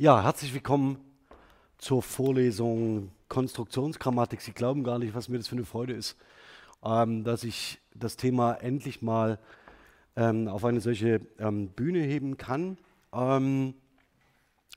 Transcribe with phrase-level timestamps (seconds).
[0.00, 0.96] Ja, herzlich willkommen
[1.76, 4.40] zur Vorlesung Konstruktionsgrammatik.
[4.40, 6.16] Sie glauben gar nicht, was mir das für eine Freude ist,
[6.82, 9.38] ähm, dass ich das Thema endlich mal
[10.16, 12.78] ähm, auf eine solche ähm, Bühne heben kann.
[13.12, 13.74] Ähm,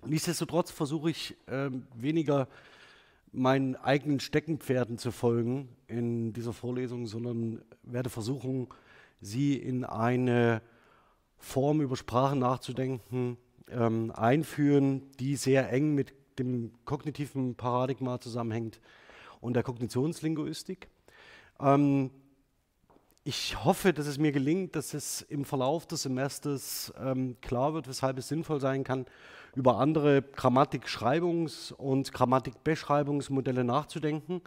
[0.06, 2.50] nichtsdestotrotz versuche ich ähm, weniger
[3.32, 8.68] meinen eigenen Steckenpferden zu folgen in dieser Vorlesung, sondern werde versuchen,
[9.22, 10.62] sie in eine
[11.38, 13.38] Form über Sprache nachzudenken,
[13.72, 18.80] ähm, einführen, die sehr eng mit dem kognitiven Paradigma zusammenhängt
[19.42, 20.88] und der Kognitionslinguistik.
[21.60, 22.12] Ähm,
[23.26, 27.88] ich hoffe, dass es mir gelingt, dass es im Verlauf des Semesters ähm, klar wird,
[27.88, 29.06] weshalb es sinnvoll sein kann,
[29.56, 34.42] über andere Grammatikschreibungs- und Grammatikbeschreibungsmodelle nachzudenken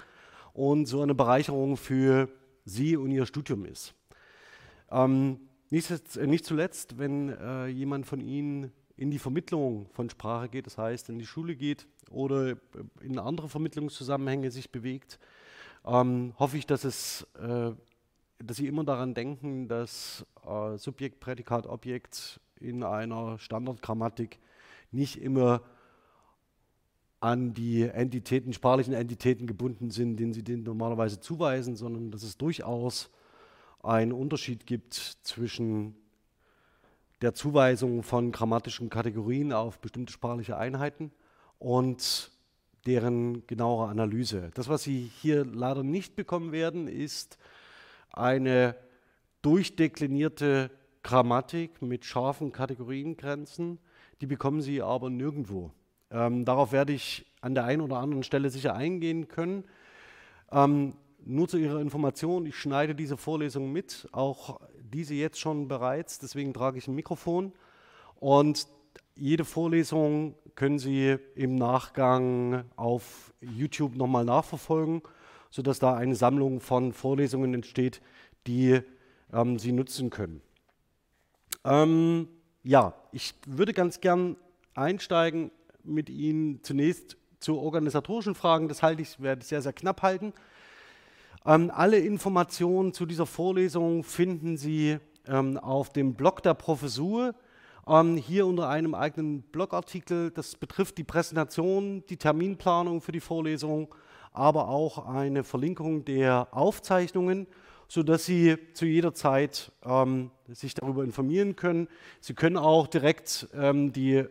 [0.53, 2.29] und so eine Bereicherung für
[2.65, 3.95] Sie und Ihr Studium ist.
[4.91, 5.41] Ähm,
[5.71, 10.79] nicht, nicht, zuletzt, wenn äh, jemand von Ihnen in die Vermittlung von Sprache geht, das
[10.79, 12.57] heißt in die Schule geht oder
[13.03, 15.19] in andere Vermittlungszusammenhänge sich bewegt,
[15.85, 17.73] ähm, hoffe ich, dass, es, äh,
[18.39, 24.39] dass Sie immer daran denken, dass äh, Subjekt, Prädikat, Objekt in einer Standardgrammatik
[24.91, 25.63] nicht immer
[27.21, 32.37] an die Entitäten, sprachlichen Entitäten gebunden sind, denen Sie denen normalerweise zuweisen, sondern dass es
[32.37, 33.11] durchaus
[33.83, 35.95] einen Unterschied gibt zwischen
[37.23, 41.13] der Zuweisung von grammatischen Kategorien auf bestimmte sprachliche Einheiten
[41.59, 42.31] und
[42.87, 44.51] deren genauere Analyse.
[44.55, 47.39] Das, was Sie hier leider nicht bekommen werden, ist
[48.13, 48.77] eine
[49.43, 50.71] durchdeklinierte
[51.03, 53.79] Grammatik mit scharfen Kategoriengrenzen.
[54.21, 55.73] Die bekommen Sie aber nirgendwo.
[56.11, 59.65] Ähm, darauf werde ich an der einen oder anderen Stelle sicher eingehen können.
[60.53, 60.95] Ähm,
[61.25, 64.61] nur zu Ihrer Information, ich schneide diese Vorlesung mit, auch
[64.93, 67.53] diese jetzt schon bereits, deswegen trage ich ein Mikrofon.
[68.17, 68.67] Und
[69.15, 75.03] jede Vorlesung können Sie im Nachgang auf YouTube nochmal nachverfolgen,
[75.51, 78.01] sodass da eine Sammlung von Vorlesungen entsteht,
[78.47, 78.81] die
[79.33, 80.41] ähm, Sie nutzen können.
[81.65, 82.29] Ähm,
[82.63, 84.37] ja, ich würde ganz gern
[84.75, 85.51] einsteigen
[85.83, 88.69] mit Ihnen zunächst zu organisatorischen Fragen.
[88.69, 90.33] Das halte ich, werde ich sehr, sehr knapp halten.
[91.47, 94.99] Ähm, alle Informationen zu dieser Vorlesung finden Sie
[95.29, 97.37] ähm, auf dem Blog der Professur,
[97.87, 100.33] ähm, hier unter einem eigenen Blogartikel.
[100.33, 103.95] Das betrifft die Präsentation, die Terminplanung für die Vorlesung,
[104.33, 107.47] aber auch eine Verlinkung der Aufzeichnungen,
[107.87, 111.87] sodass Sie zu jeder Zeit ähm, sich darüber informieren können.
[112.21, 114.25] Sie können auch direkt ähm, die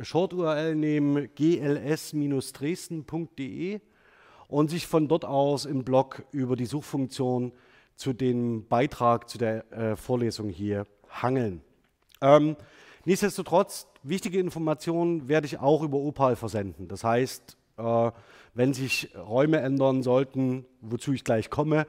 [0.00, 3.82] Short-URL nehmen, gls-dresden.de
[4.48, 7.52] und sich von dort aus im Blog über die Suchfunktion
[7.96, 11.62] zu dem Beitrag zu der äh, Vorlesung hier hangeln.
[12.20, 12.56] Ähm,
[13.04, 16.88] nichtsdestotrotz, wichtige Informationen werde ich auch über Opal versenden.
[16.88, 18.10] Das heißt, äh,
[18.54, 21.86] wenn sich Räume ändern sollten, wozu ich gleich komme,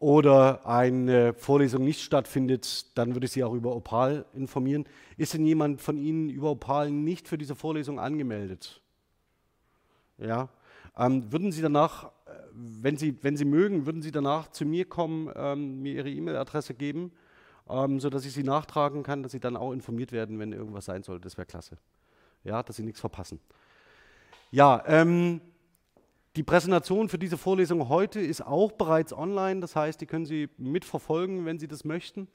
[0.00, 4.84] oder eine Vorlesung nicht stattfindet, dann würde ich Sie auch über Opal informieren.
[5.16, 8.82] Ist denn jemand von Ihnen über Opal nicht für diese Vorlesung angemeldet?
[10.18, 10.50] Ja,
[10.96, 14.84] ähm, würden Sie danach, äh, wenn Sie, wenn Sie mögen, würden Sie danach zu mir
[14.84, 17.12] kommen, ähm, mir Ihre E-Mail-Adresse geben,
[17.68, 21.02] ähm, sodass ich Sie nachtragen kann, dass Sie dann auch informiert werden, wenn irgendwas sein
[21.02, 21.24] sollte.
[21.24, 21.78] Das wäre klasse.
[22.44, 23.40] Ja, dass Sie nichts verpassen.
[24.50, 25.40] Ja, ähm,
[26.36, 29.60] die Präsentation für diese Vorlesung heute ist auch bereits online.
[29.60, 32.28] Das heißt, die können Sie mitverfolgen, wenn Sie das möchten.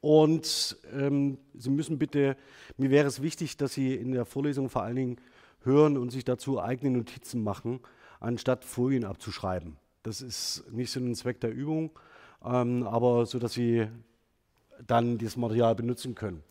[0.00, 2.36] Und ähm, Sie müssen bitte,
[2.76, 5.16] mir wäre es wichtig, dass Sie in der Vorlesung vor allen Dingen
[5.64, 7.80] hören und sich dazu eigene Notizen machen,
[8.20, 9.76] anstatt Folien abzuschreiben.
[10.02, 11.90] Das ist nicht so ein Zweck der Übung,
[12.44, 13.86] ähm, aber so, dass Sie
[14.86, 16.42] dann dieses Material benutzen können.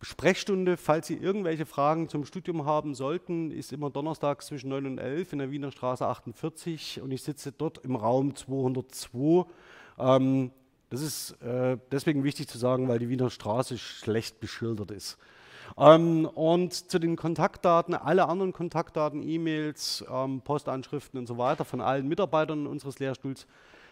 [0.00, 4.98] Sprechstunde, falls Sie irgendwelche Fragen zum Studium haben sollten, ist immer donnerstags zwischen 9 und
[4.98, 9.44] 11 in der Wiener Straße 48 und ich sitze dort im Raum 202.
[9.98, 10.52] Ähm,
[10.90, 15.18] das ist äh, deswegen wichtig zu sagen, weil die Wiener Straße schlecht beschildert ist.
[15.76, 21.80] Ähm, und zu den Kontaktdaten, alle anderen Kontaktdaten, E-Mails, ähm, Postanschriften und so weiter von
[21.80, 23.46] allen Mitarbeitern unseres Lehrstuhls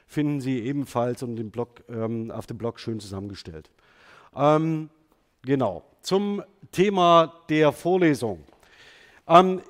[0.07, 3.71] finden Sie ebenfalls um den Blog, ähm, auf dem Blog schön zusammengestellt.
[4.35, 4.89] Ähm,
[5.43, 6.43] genau, zum
[6.73, 8.45] Thema der Vorlesung.
[9.27, 9.61] Ähm,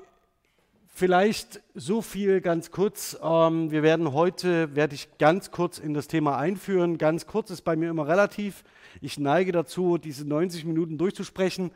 [0.88, 3.19] vielleicht so viel ganz kurz.
[3.23, 6.99] Ähm, wir werden heute, werde ich ganz kurz in das Thema einführen.
[6.99, 8.64] Ganz kurz ist bei mir immer relativ.
[9.00, 11.70] Ich neige dazu, diese 90 Minuten durchzusprechen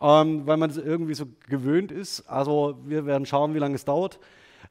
[0.00, 2.28] ähm, weil man es irgendwie so gewöhnt ist.
[2.28, 4.18] Also wir werden schauen, wie lange es dauert.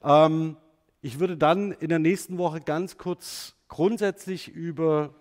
[0.04, 0.58] Ähm,
[1.02, 5.14] ich würde dann in der nächsten Woche ganz kurz grundsätzlich über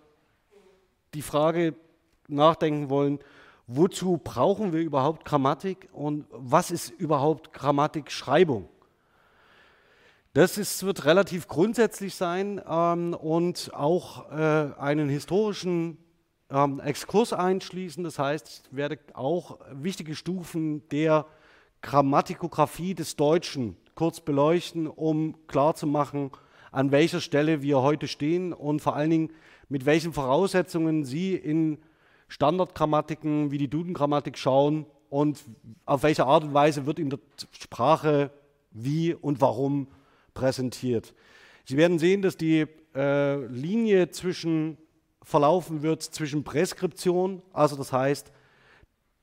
[1.14, 1.74] die Frage
[2.28, 3.18] nachdenken wollen,
[3.66, 8.68] wozu brauchen wir überhaupt Grammatik und was ist überhaupt Grammatikschreibung?
[10.34, 15.98] Das ist, wird relativ grundsätzlich sein ähm, und auch äh, einen historischen
[16.52, 18.04] ähm, Exkurs einschließen.
[18.04, 21.26] Das heißt, ich werde auch wichtige Stufen der
[21.80, 26.30] Grammatikografie des Deutschen kurz beleuchten, um klarzumachen,
[26.70, 29.30] an welcher Stelle wir heute stehen und vor allen Dingen,
[29.68, 31.78] mit welchen Voraussetzungen Sie in
[32.28, 35.44] Standardgrammatiken wie die Duden-Grammatik schauen und
[35.84, 37.18] auf welche Art und Weise wird in der
[37.52, 38.30] Sprache
[38.70, 39.88] wie und warum
[40.32, 41.12] präsentiert.
[41.66, 44.78] Sie werden sehen, dass die äh, Linie zwischen
[45.22, 48.32] verlaufen wird zwischen Präskription, also das heißt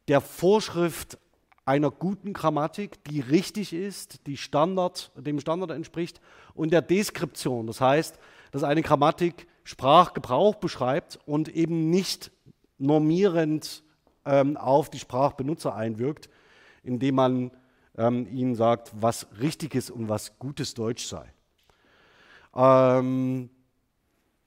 [0.08, 1.20] der Vorschrift
[1.66, 6.20] einer guten Grammatik, die richtig ist, die Standard, dem Standard entspricht,
[6.56, 8.18] und der Deskription, das heißt,
[8.52, 12.32] dass eine Grammatik Sprachgebrauch beschreibt und eben nicht
[12.80, 13.84] normierend
[14.26, 16.28] ähm, auf die Sprachbenutzer einwirkt,
[16.82, 17.52] indem man
[17.96, 21.32] ähm, ihnen sagt, was richtiges und was gutes Deutsch sei.
[22.56, 23.52] Ähm,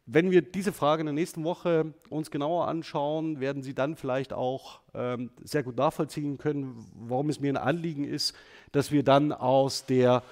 [0.07, 4.33] wenn wir diese Frage in der nächsten Woche uns genauer anschauen, werden Sie dann vielleicht
[4.33, 8.35] auch ähm, sehr gut nachvollziehen können, warum es mir ein Anliegen ist,
[8.73, 10.25] dass wir dann aus der,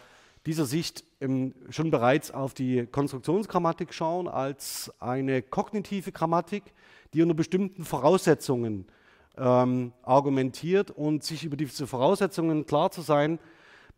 [0.44, 6.64] dieser Sicht ähm, schon bereits auf die Konstruktionsgrammatik schauen als eine kognitive Grammatik,
[7.14, 8.86] die unter bestimmten Voraussetzungen
[9.38, 10.90] ähm, argumentiert.
[10.90, 13.38] Und sich über diese Voraussetzungen klar zu sein,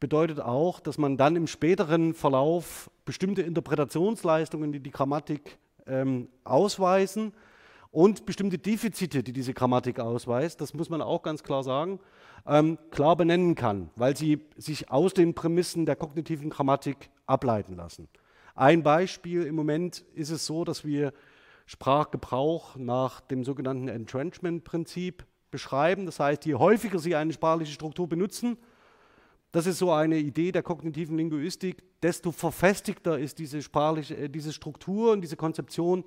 [0.00, 7.32] bedeutet auch, dass man dann im späteren Verlauf bestimmte Interpretationsleistungen, die die Grammatik ähm, ausweisen
[7.90, 12.00] und bestimmte Defizite, die diese Grammatik ausweist, das muss man auch ganz klar sagen,
[12.46, 18.08] ähm, klar benennen kann, weil sie sich aus den Prämissen der kognitiven Grammatik ableiten lassen.
[18.54, 21.12] Ein Beispiel, im Moment ist es so, dass wir
[21.66, 26.06] Sprachgebrauch nach dem sogenannten Entrenchment-Prinzip beschreiben.
[26.06, 28.58] Das heißt, je häufiger Sie eine sprachliche Struktur benutzen,
[29.52, 34.52] das ist so eine Idee der kognitiven Linguistik, desto verfestigter ist diese, sprachliche, äh, diese
[34.52, 36.04] Struktur und diese Konzeption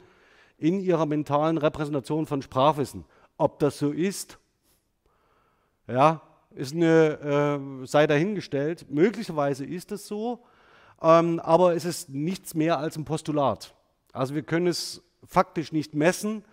[0.58, 3.06] in ihrer mentalen Repräsentation von Sprachwissen.
[3.38, 4.40] Ob das so ist,
[5.88, 6.22] ja,
[6.56, 8.90] ist eine, äh, sei dahingestellt.
[8.90, 10.44] Möglicherweise ist es so,
[11.02, 13.76] ähm, aber es ist nichts mehr als ein Postulat.
[14.12, 16.44] Also wir können es faktisch nicht messen,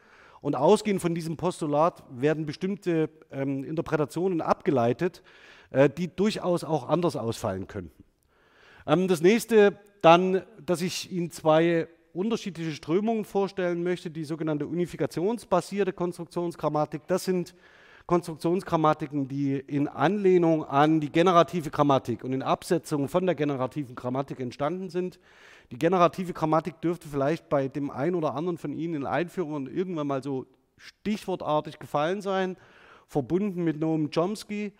[0.42, 5.22] und ausgehend von diesem Postulat werden bestimmte ähm, Interpretationen abgeleitet,
[5.96, 8.04] die durchaus auch anders ausfallen könnten.
[8.86, 15.92] Ähm, das nächste dann, dass ich Ihnen zwei unterschiedliche Strömungen vorstellen möchte, die sogenannte unifikationsbasierte
[15.92, 17.02] Konstruktionsgrammatik.
[17.06, 17.54] Das sind
[18.06, 24.40] Konstruktionsgrammatiken, die in Anlehnung an die generative Grammatik und in Absetzung von der generativen Grammatik
[24.40, 25.20] entstanden sind.
[25.70, 30.08] Die generative Grammatik dürfte vielleicht bei dem einen oder anderen von Ihnen in Einführungen irgendwann
[30.08, 30.46] mal so
[30.76, 32.56] stichwortartig gefallen sein,
[33.06, 34.72] verbunden mit Noam Chomsky.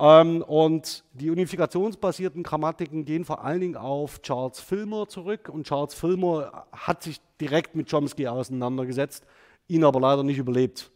[0.00, 5.50] Ähm, und die unifikationsbasierten Grammatiken gehen vor allen Dingen auf Charles Fillmore zurück.
[5.50, 9.26] Und Charles Fillmore hat sich direkt mit Chomsky auseinandergesetzt,
[9.68, 10.90] ihn aber leider nicht überlebt.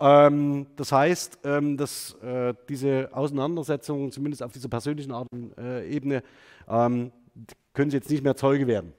[0.00, 5.88] Ähm, das heißt, ähm, dass äh, diese Auseinandersetzung, zumindest auf dieser persönlichen Art und äh,
[5.88, 6.22] Ebene,
[6.66, 8.94] können Sie jetzt nicht mehr Zeuge werden.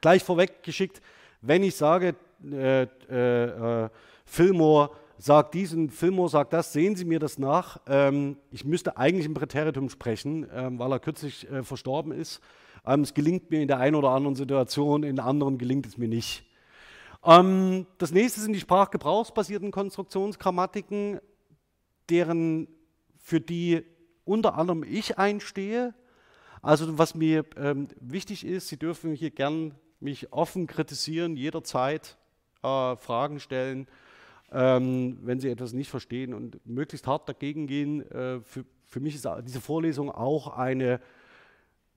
[0.00, 1.00] Gleich vorweg geschickt,
[1.42, 2.16] wenn ich sage,
[2.50, 2.86] äh,
[4.24, 4.90] Fillmore
[5.22, 7.80] sagt dies und Fillmore sagt das, sehen Sie mir das nach.
[7.86, 12.40] Ähm, ich müsste eigentlich im Präteritum sprechen, ähm, weil er kürzlich äh, verstorben ist.
[12.84, 16.08] Ähm, es gelingt mir in der einen oder anderen Situation, in anderen gelingt es mir
[16.08, 16.44] nicht.
[17.24, 21.20] Ähm, das nächste sind die sprachgebrauchsbasierten Konstruktionsgrammatiken,
[22.10, 22.66] deren,
[23.16, 23.84] für die
[24.24, 25.94] unter anderem ich einstehe.
[26.62, 32.16] Also was mir ähm, wichtig ist, Sie dürfen hier gern mich offen kritisieren, jederzeit
[32.64, 33.86] äh, Fragen stellen,
[34.52, 38.02] ähm, wenn Sie etwas nicht verstehen und möglichst hart dagegen gehen.
[38.10, 41.00] Äh, für, für mich ist diese Vorlesung auch eine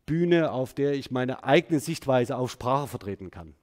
[0.06, 3.56] Bühne, auf der ich meine eigene Sichtweise auf Sprache vertreten kann.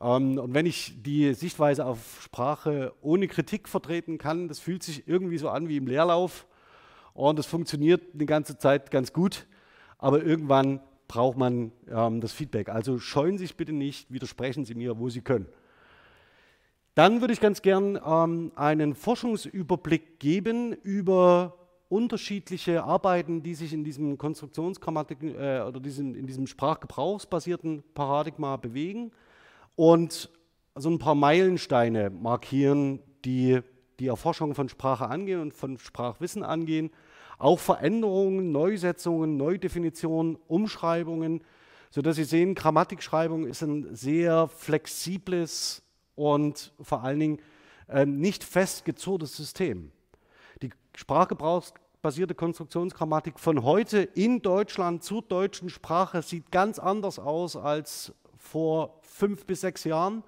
[0.00, 5.06] Ähm, und wenn ich die Sichtweise auf Sprache ohne Kritik vertreten kann, das fühlt sich
[5.06, 6.46] irgendwie so an wie im Leerlauf
[7.12, 9.46] und das funktioniert eine ganze Zeit ganz gut,
[9.98, 12.68] aber irgendwann braucht man ähm, das Feedback.
[12.68, 15.46] Also scheuen Sie sich bitte nicht, widersprechen Sie mir, wo Sie können.
[16.94, 21.56] Dann würde ich ganz gern ähm, einen Forschungsüberblick geben über
[21.88, 29.12] unterschiedliche Arbeiten, die sich in diesem Konstruktionsgrammatik äh, oder diesem, in diesem sprachgebrauchsbasierten Paradigma bewegen
[29.76, 30.30] und
[30.76, 33.60] so ein paar Meilensteine markieren, die
[33.98, 36.90] die Erforschung von Sprache angehen und von Sprachwissen angehen.
[37.38, 41.42] Auch Veränderungen, Neusetzungen, Neudefinitionen, Umschreibungen,
[41.90, 45.82] sodass Sie sehen, Grammatikschreibung ist ein sehr flexibles
[46.20, 47.38] und vor allen Dingen
[47.88, 49.90] äh, nicht festgezurrtes System.
[50.60, 58.12] Die sprachgebrauchsbasierte Konstruktionsgrammatik von heute in Deutschland zur deutschen Sprache sieht ganz anders aus als
[58.36, 60.22] vor fünf bis sechs Jahren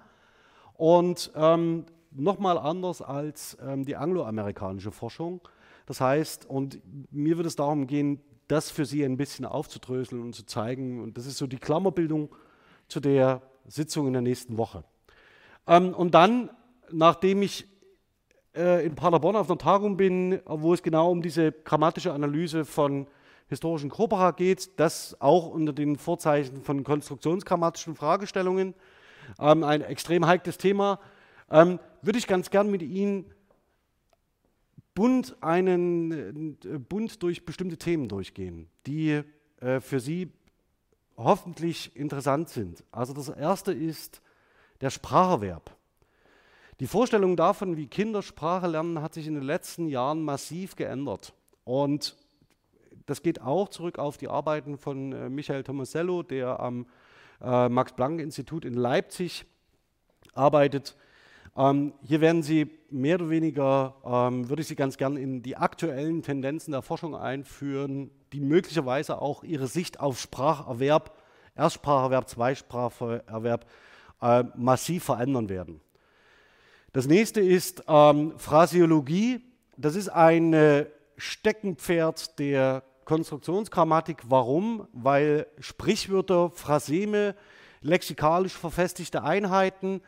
[0.73, 5.41] und ähm, nochmal anders als ähm, die angloamerikanische Forschung.
[5.85, 6.81] Das heißt, und
[7.11, 11.01] mir wird es darum gehen, das für Sie ein bisschen aufzudröseln und zu zeigen.
[11.03, 12.33] Und das ist so die Klammerbildung
[12.87, 14.83] zu der Sitzung in der nächsten Woche.
[15.67, 16.49] Ähm, und dann,
[16.91, 17.67] nachdem ich
[18.55, 23.07] äh, in Paderborn auf einer Tagung bin, wo es genau um diese grammatische Analyse von
[23.47, 28.73] historischen Corpora geht, das auch unter den Vorzeichen von konstruktionsgrammatischen Fragestellungen,
[29.39, 30.99] ähm, ein extrem heikles Thema,
[31.49, 33.25] ähm, würde ich ganz gern mit Ihnen
[34.95, 39.21] bunt, einen, äh, bunt durch bestimmte Themen durchgehen, die
[39.59, 40.31] äh, für Sie
[41.17, 42.83] hoffentlich interessant sind.
[42.91, 44.21] Also das erste ist
[44.83, 45.75] der Spracherwerb.
[46.81, 51.33] Die Vorstellung davon, wie Kinder Sprache lernen, hat sich in den letzten Jahren massiv geändert.
[51.63, 52.17] Und
[53.05, 56.85] das geht auch zurück auf die Arbeiten von äh, Michael Tomasello, der am
[57.41, 59.45] äh, Max-Planck-Institut in Leipzig
[60.33, 60.97] arbeitet.
[61.55, 65.55] Ähm, hier werden Sie mehr oder weniger, ähm, würde ich Sie ganz gern in die
[65.55, 71.15] aktuellen Tendenzen der Forschung einführen, die möglicherweise auch Ihre Sicht auf Spracherwerb,
[71.55, 73.65] Erstspracherwerb, Zweispracherwerb
[74.23, 75.81] äh, massiv verändern werden.
[76.93, 79.41] Das nächste ist ähm, Phrasiologie.
[79.77, 80.85] Das ist ein äh,
[81.17, 84.23] Steckenpferd der Konstruktionsgrammatik.
[84.27, 84.87] Warum?
[84.93, 87.35] Weil Sprichwörter, Phraseme,
[87.81, 90.01] lexikalisch verfestigte Einheiten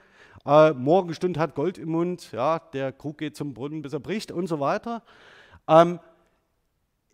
[0.46, 4.32] äh, Morgenstund hat Gold im Mund, ja, der Krug geht zum Brunnen, bis er bricht
[4.32, 5.02] und so weiter,
[5.68, 6.00] ähm,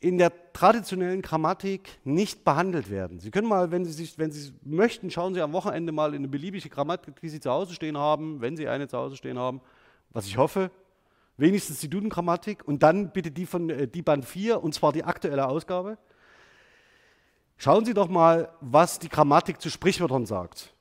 [0.02, 3.20] in der traditionellen Grammatik nicht behandelt werden.
[3.20, 6.22] Sie können mal, wenn Sie, sich, wenn Sie möchten, schauen Sie am Wochenende mal in
[6.22, 9.38] eine beliebige Grammatik, die Sie zu Hause stehen haben, wenn Sie eine zu Hause stehen
[9.38, 9.62] haben,
[10.10, 10.72] was ich hoffe,
[11.38, 15.04] wenigstens die Duden-Grammatik und dann bitte die von äh, die Band 4 und zwar die
[15.04, 16.00] aktuelle Ausgabe.
[17.58, 20.74] Schauen Sie doch mal, was die Grammatik zu Sprichwörtern sagt.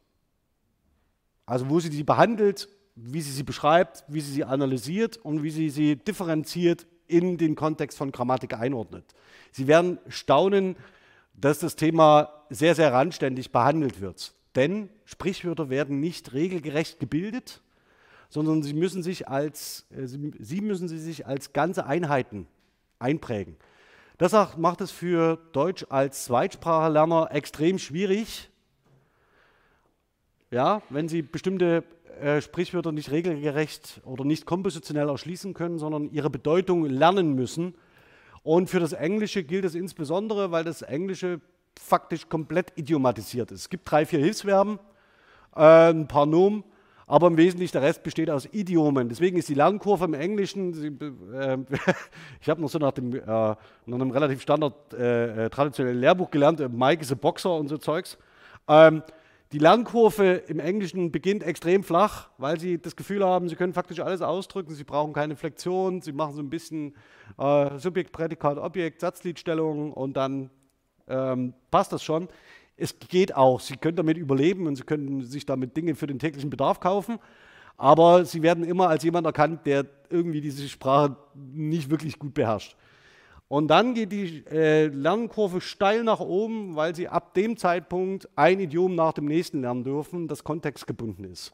[1.45, 5.51] Also wo sie sie behandelt, wie sie sie beschreibt, wie sie sie analysiert und wie
[5.51, 9.05] sie sie differenziert in den Kontext von Grammatik einordnet.
[9.53, 10.77] Sie werden staunen,
[11.35, 14.35] dass das Thema sehr, sehr randständig behandelt wird.
[14.55, 17.61] Denn Sprichwörter werden nicht regelgerecht gebildet,
[18.29, 22.47] sondern sie müssen sich als, äh, sie müssen sich als ganze Einheiten
[22.99, 23.57] einprägen.
[24.19, 28.51] Das macht es für Deutsch als Zweitsprachenlerner extrem schwierig,
[30.51, 31.85] ja, wenn Sie bestimmte
[32.21, 37.75] äh, Sprichwörter nicht regelgerecht oder nicht kompositionell erschließen können, sondern ihre Bedeutung lernen müssen.
[38.43, 41.41] Und für das Englische gilt es insbesondere, weil das Englische
[41.79, 43.61] faktisch komplett idiomatisiert ist.
[43.61, 44.79] Es gibt drei, vier Hilfsverben,
[45.57, 46.65] äh, ein paar Nomen,
[47.07, 49.09] aber im Wesentlichen der Rest besteht aus Idiomen.
[49.09, 50.87] Deswegen ist die Lernkurve im Englischen, Sie,
[51.35, 51.59] äh,
[52.41, 56.31] ich habe noch so nach, dem, äh, nach einem relativ standard äh, äh, traditionellen Lehrbuch
[56.31, 58.17] gelernt, Mike is a Boxer und so Zeugs.
[58.69, 59.03] Ähm,
[59.53, 63.99] die Lernkurve im Englischen beginnt extrem flach, weil sie das Gefühl haben, sie können faktisch
[63.99, 66.95] alles ausdrücken, sie brauchen keine Flexion, sie machen so ein bisschen
[67.37, 70.51] äh, Subjekt, Prädikat, Objekt, Satzliedstellung und dann
[71.09, 72.29] ähm, passt das schon.
[72.77, 76.21] Es geht auch, sie können damit überleben und sie können sich damit Dinge für den
[76.21, 77.19] täglichen Bedarf kaufen,
[77.77, 82.77] aber sie werden immer als jemand erkannt, der irgendwie diese Sprache nicht wirklich gut beherrscht.
[83.51, 88.61] Und dann geht die äh, Lernkurve steil nach oben, weil sie ab dem Zeitpunkt ein
[88.61, 91.53] Idiom nach dem nächsten lernen dürfen, das kontextgebunden ist.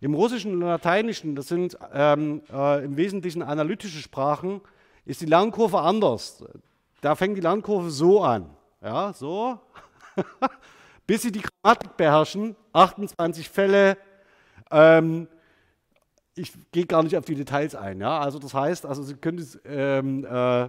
[0.00, 4.60] Im Russischen und Lateinischen, das sind ähm, äh, im Wesentlichen analytische Sprachen,
[5.04, 6.44] ist die Lernkurve anders.
[7.00, 8.50] Da fängt die Lernkurve so an.
[8.82, 9.60] Ja, so.
[11.06, 13.98] Bis sie die Grammatik beherrschen, 28 Fälle.
[14.72, 15.28] Ähm,
[16.34, 18.00] ich gehe gar nicht auf die Details ein.
[18.00, 18.18] Ja?
[18.18, 20.68] Also das heißt, also Sie können es ähm, äh,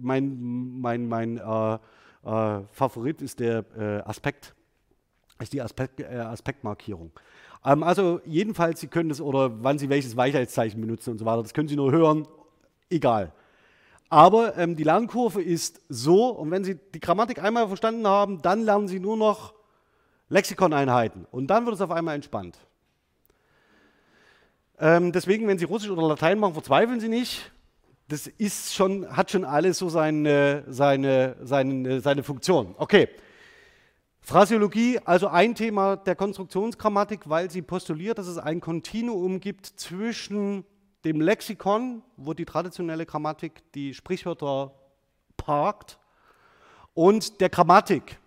[0.00, 1.78] mein, mein, mein äh,
[2.24, 4.54] äh, Favorit ist der äh, Aspekt,
[5.40, 7.10] ist die Aspekt, äh, Aspektmarkierung.
[7.64, 11.42] Ähm, also jedenfalls, Sie können das oder wann Sie welches Weichheitszeichen benutzen und so weiter,
[11.42, 12.26] das können Sie nur hören,
[12.90, 13.32] egal.
[14.08, 18.62] Aber ähm, die Lernkurve ist so, und wenn Sie die Grammatik einmal verstanden haben, dann
[18.62, 19.54] lernen Sie nur noch
[20.28, 22.58] Lexikoneinheiten und dann wird es auf einmal entspannt.
[24.78, 27.50] Ähm, deswegen, wenn Sie Russisch oder Latein machen, verzweifeln Sie nicht
[28.08, 32.74] das ist schon, hat schon alles so seine, seine, seine, seine Funktion.
[32.78, 33.08] Okay.
[34.20, 40.64] Phrasiologie, also ein Thema der Konstruktionsgrammatik, weil sie postuliert, dass es ein Kontinuum gibt zwischen
[41.04, 44.72] dem Lexikon, wo die traditionelle Grammatik die Sprichwörter
[45.36, 45.98] parkt,
[46.94, 48.18] und der Grammatik.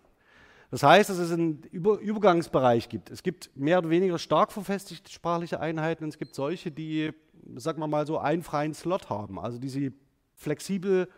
[0.72, 3.10] Das heißt, dass es einen Über Übergangsbereich gibt.
[3.10, 7.13] Es gibt mehr oder weniger stark verfestigte sprachliche Einheiten und es gibt solche, die
[7.56, 9.94] sagen wir mal so, einen freien Slot haben, also die Sie
[10.34, 11.10] flexibel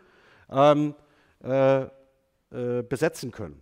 [0.50, 0.94] ähm,
[1.42, 3.60] äh, äh, besetzen können.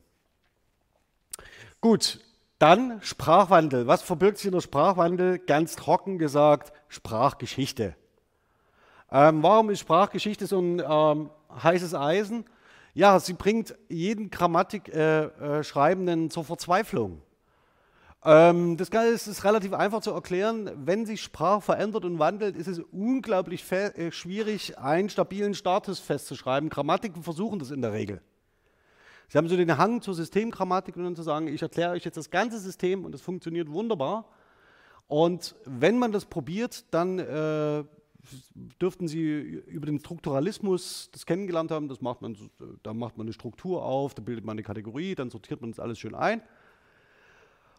[1.80, 2.20] Gut,
[2.58, 3.86] dann Sprachwandel.
[3.86, 5.38] Was verbirgt sich in der Sprachwandel?
[5.38, 7.94] Ganz trocken gesagt, Sprachgeschichte.
[9.10, 11.30] Ähm, warum ist Sprachgeschichte so ein ähm,
[11.62, 12.44] heißes Eisen?
[12.94, 17.20] Ja, sie bringt jeden Grammatikschreibenden äh, äh, zur Verzweiflung.
[18.28, 20.68] Ähm, das Ganze ist, relativ einfach zu erklären.
[20.84, 26.68] Wenn sich Sprache verändert und wandelt, ist es unglaublich äh, schwierig, einen stabilen Status festzuschreiben.
[26.68, 28.20] Grammatiken versuchen das in der Regel.
[29.28, 32.16] Sie haben so den Hang zur Systemgrammatik und dann zu sagen, ich erkläre euch jetzt
[32.16, 34.28] das ganze System und es funktioniert wunderbar.
[35.06, 37.84] Und wenn man das probiert, dann äh,
[38.82, 41.86] dürften Sie über den Strukturalismus das kennengelernt haben.
[41.86, 42.36] Das macht man,
[42.82, 45.78] da macht man eine Struktur auf, da bildet man eine Kategorie, dann sortiert man das
[45.78, 46.42] alles schön ein.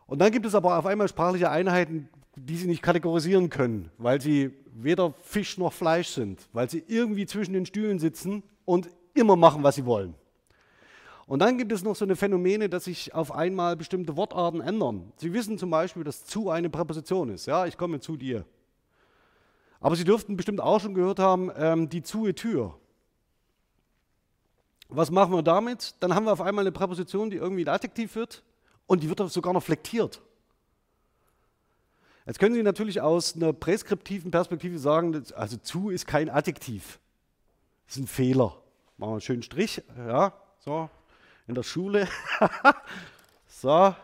[0.07, 4.21] Und dann gibt es aber auf einmal sprachliche Einheiten, die Sie nicht kategorisieren können, weil
[4.21, 9.35] sie weder Fisch noch Fleisch sind, weil sie irgendwie zwischen den Stühlen sitzen und immer
[9.35, 10.13] machen, was sie wollen.
[11.25, 15.11] Und dann gibt es noch so eine Phänomene, dass sich auf einmal bestimmte Wortarten ändern.
[15.17, 17.47] Sie wissen zum Beispiel, dass zu eine Präposition ist.
[17.47, 18.45] Ja, ich komme zu dir.
[19.81, 22.75] Aber Sie dürften bestimmt auch schon gehört haben, ähm, die zu Tür.
[24.89, 25.95] Was machen wir damit?
[25.99, 28.43] Dann haben wir auf einmal eine Präposition, die irgendwie ein Adjektiv wird
[28.87, 30.21] und die wird sogar noch flektiert.
[32.25, 36.99] Jetzt können Sie natürlich aus einer präskriptiven Perspektive sagen, also zu ist kein Adjektiv.
[37.85, 38.57] Das ist ein Fehler.
[38.97, 40.89] Machen wir einen schönen Strich, ja, so,
[41.47, 42.07] in der Schule.
[43.47, 43.95] so,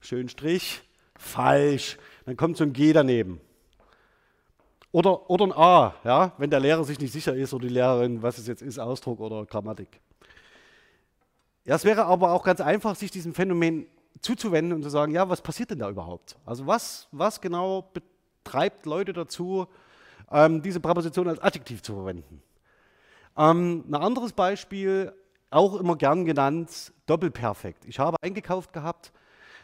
[0.00, 0.82] schönen Strich,
[1.14, 1.96] falsch.
[2.26, 3.40] Dann kommt so ein G daneben.
[4.92, 8.22] Oder, oder ein A, ja, wenn der Lehrer sich nicht sicher ist oder die Lehrerin,
[8.22, 10.00] was es jetzt ist, Ausdruck oder Grammatik.
[11.64, 13.86] Ja, es wäre aber auch ganz einfach, sich diesem Phänomen
[14.20, 16.36] zuzuwenden und zu sagen, ja, was passiert denn da überhaupt?
[16.44, 19.66] Also was, was genau betreibt Leute dazu,
[20.30, 22.42] ähm, diese Präposition als Adjektiv zu verwenden?
[23.36, 25.12] Ähm, ein anderes Beispiel,
[25.50, 27.84] auch immer gern genannt, Doppelperfekt.
[27.84, 29.12] Ich habe eingekauft gehabt,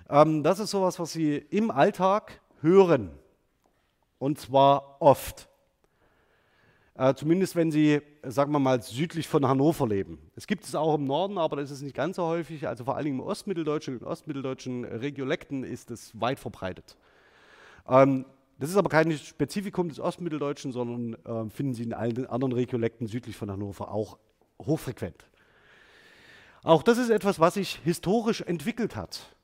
[0.09, 3.11] ähm, das ist sowas, was Sie im Alltag hören.
[4.19, 5.49] Und zwar oft.
[6.95, 10.19] Äh, zumindest wenn Sie, sagen wir mal, südlich von Hannover leben.
[10.37, 12.69] Es gibt es auch im Norden, aber das ist nicht ganz so häufig.
[12.69, 16.97] Also vor allen Dingen im Ostmitteldeutschen und ostmitteldeutschen Regiolekten ist es weit verbreitet.
[17.89, 18.27] Ähm,
[18.59, 23.07] das ist aber kein Spezifikum des Ostmitteldeutschen, sondern äh, finden Sie in allen anderen Regiolekten
[23.07, 24.19] südlich von Hannover auch
[24.61, 25.25] hochfrequent.
[26.63, 29.35] Auch das ist etwas, was sich historisch entwickelt hat.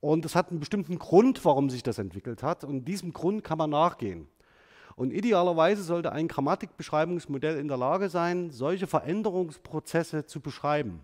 [0.00, 2.64] Und es hat einen bestimmten Grund, warum sich das entwickelt hat.
[2.64, 4.26] Und diesem Grund kann man nachgehen.
[4.96, 11.00] Und idealerweise sollte ein Grammatikbeschreibungsmodell in der Lage sein, solche Veränderungsprozesse zu beschreiben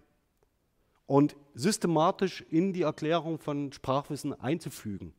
[1.07, 5.15] und systematisch in die Erklärung von Sprachwissen einzufügen.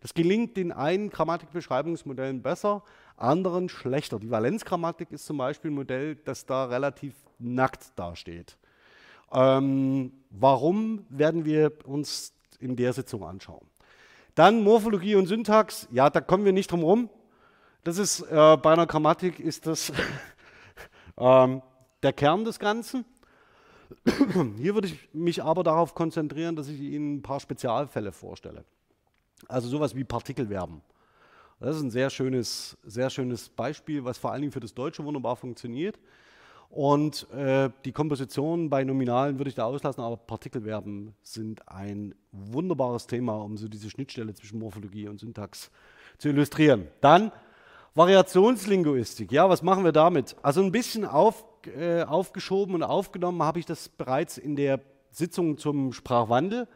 [0.00, 2.82] Das gelingt den einen Grammatikbeschreibungsmodellen besser,
[3.16, 4.18] anderen schlechter.
[4.18, 8.56] Die Valenzgrammatik ist zum Beispiel ein Modell, das da relativ nackt dasteht.
[9.32, 13.66] Ähm, warum werden wir uns in der Sitzung anschauen.
[14.34, 17.10] Dann Morphologie und Syntax, ja, da kommen wir nicht drum herum.
[17.86, 19.92] Das ist äh, bei einer Grammatik ist das
[21.16, 21.62] ähm,
[22.02, 23.04] der Kern des Ganzen.
[24.56, 28.64] Hier würde ich mich aber darauf konzentrieren, dass ich Ihnen ein paar Spezialfälle vorstelle.
[29.46, 30.80] Also sowas wie Partikelverben.
[31.60, 35.04] Das ist ein sehr schönes, sehr schönes Beispiel, was vor allen Dingen für das Deutsche
[35.04, 35.96] wunderbar funktioniert.
[36.68, 43.06] Und äh, die Komposition bei Nominalen würde ich da auslassen, aber Partikelverben sind ein wunderbares
[43.06, 45.70] Thema, um so diese Schnittstelle zwischen Morphologie und Syntax
[46.18, 46.88] zu illustrieren.
[47.00, 47.30] Dann
[47.96, 49.32] Variationslinguistik.
[49.32, 50.36] Ja, was machen wir damit?
[50.42, 51.46] Also ein bisschen auf,
[51.78, 54.80] äh, aufgeschoben und aufgenommen habe ich das bereits in der
[55.10, 56.68] Sitzung zum Sprachwandel.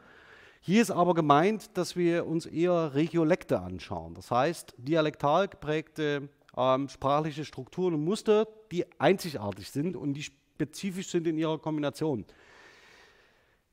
[0.62, 4.14] Hier ist aber gemeint, dass wir uns eher Regiolekte anschauen.
[4.14, 11.11] Das heißt, dialektal geprägte ähm, sprachliche Strukturen und Muster, die einzigartig sind und die spezifisch
[11.11, 12.24] sind in ihrer Kombination.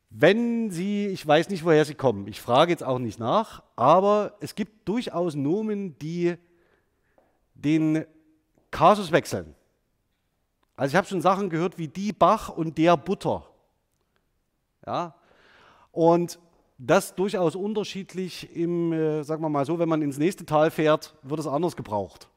[0.10, 4.36] Wenn Sie, ich weiß nicht, woher Sie kommen, ich frage jetzt auch nicht nach, aber
[4.42, 6.36] es gibt durchaus Nomen, die
[7.64, 8.06] den
[8.72, 9.56] Kasus wechseln.
[10.76, 13.48] Also ich habe schon Sachen gehört wie die Bach und der Butter.
[14.86, 15.16] Ja?
[15.92, 16.40] Und
[16.78, 21.16] das durchaus unterschiedlich im, äh, sagen wir mal so, wenn man ins nächste Tal fährt,
[21.24, 22.30] wird es anders gebraucht.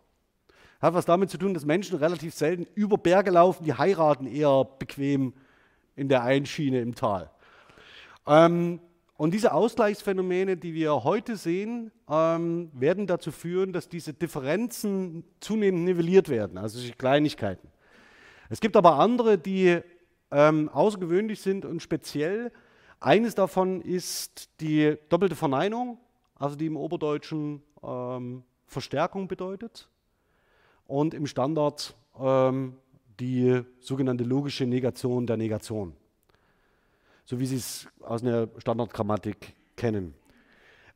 [0.81, 4.65] Hat was damit zu tun, dass Menschen relativ selten über Berge laufen, die heiraten eher
[4.65, 5.35] bequem
[5.95, 7.31] in der Einschiene im Tal.
[8.27, 8.81] Ähm,
[9.21, 15.85] und diese Ausgleichsphänomene, die wir heute sehen, ähm, werden dazu führen, dass diese Differenzen zunehmend
[15.85, 17.69] nivelliert werden, also Kleinigkeiten.
[18.49, 19.79] Es gibt aber andere, die
[20.31, 22.51] ähm, außergewöhnlich sind und speziell.
[22.99, 25.99] Eines davon ist die doppelte Verneinung,
[26.37, 29.91] also die im Oberdeutschen ähm, Verstärkung bedeutet.
[30.87, 32.79] und im Standard ähm,
[33.21, 35.95] die sogenannte logische Negation der Negation,
[37.31, 40.15] so wie Sie es aus einer Standardgrammatik kennen.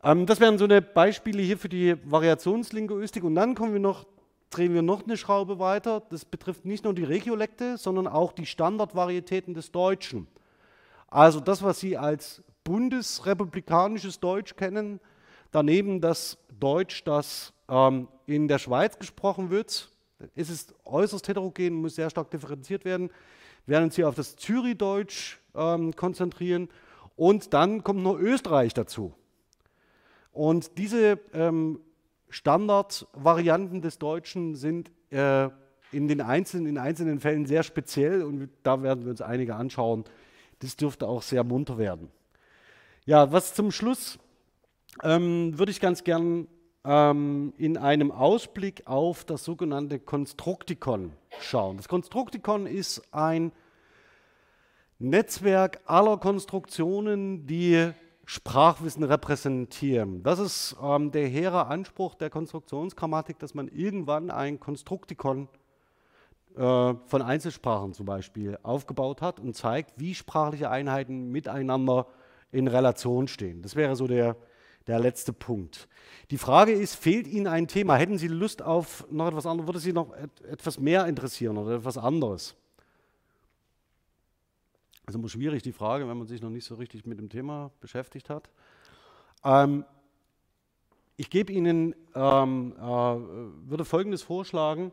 [0.03, 4.05] Ähm, das wären so eine Beispiele hier für die Variationslinguistik und dann kommen wir noch,
[4.51, 6.03] drehen wir noch eine Schraube weiter.
[6.11, 10.27] Das betrifft nicht nur die Regiolekte, sondern auch die Standardvarietäten des Deutschen.
[11.07, 14.99] Also das, was Sie als bundesrepublikanisches Deutsch kennen,
[15.53, 19.89] daneben das Deutsch, das ähm, in der Schweiz gesprochen wird,
[20.35, 23.11] ist es äußerst heterogen, muss sehr stark differenziert werden.
[23.67, 26.69] Wir werden uns hier auf das Zürichdeutsch ähm, konzentrieren
[27.17, 29.15] und dann kommt noch Österreich dazu.
[30.33, 31.81] Und diese ähm,
[32.29, 35.49] Standardvarianten des Deutschen sind äh,
[35.93, 40.05] in den einzelnen, in einzelnen Fällen sehr speziell und da werden wir uns einige anschauen.
[40.59, 42.11] Das dürfte auch sehr munter werden.
[43.07, 44.19] Ja, was zum Schluss
[45.03, 46.49] ähm, würde ich ganz gern
[46.85, 51.77] ähm, in einem Ausblick auf das sogenannte Konstruktikon schauen.
[51.77, 53.53] Das Konstruktikon ist ein
[54.99, 57.91] Netzwerk aller Konstruktionen, die
[58.27, 60.23] Sprachwissen repräsentieren.
[60.23, 65.49] Das ist ähm, der hehre Anspruch der Konstruktionsgrammatik, dass man irgendwann ein Konstruktikon
[66.57, 72.07] äh, von Einzelsprachen zum Beispiel aufgebaut hat und zeigt, wie sprachliche Einheiten miteinander
[72.53, 73.61] in Relation stehen.
[73.61, 74.37] Das wäre so der,
[74.87, 75.89] der letzte Punkt.
[76.31, 77.97] Die Frage ist, fehlt Ihnen ein Thema?
[77.97, 79.69] Hätten Sie Lust auf noch etwas anderes?
[79.69, 82.57] Würde Sie noch et etwas mehr interessieren oder etwas anderes?
[85.05, 87.29] Das ist immer schwierig, die Frage, wenn man sich noch nicht so richtig mit dem
[87.29, 88.49] Thema beschäftigt hat.
[89.45, 89.85] Ähm,
[91.17, 94.93] ich gebe Ihnen, ähm, äh, würde Folgendes vorschlagen.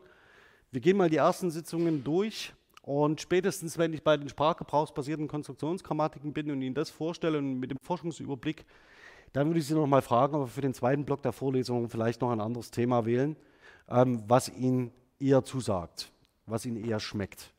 [0.70, 6.32] Wir gehen mal die ersten Sitzungen durch und spätestens, wenn ich bei den sprachgebrauchsbasierten Konstruktionsgrammatiken
[6.32, 8.66] bin und Ihnen das vorstelle und mit dem Forschungsüberblick,
[9.32, 11.88] dann würde ich Sie noch mal fragen, ob wir für den zweiten Block der Vorlesung
[11.88, 13.36] vielleicht noch ein anderes Thema wählen,
[13.88, 16.12] ähm, was Ihnen eher zusagt,
[16.46, 17.52] was Ihnen eher schmeckt.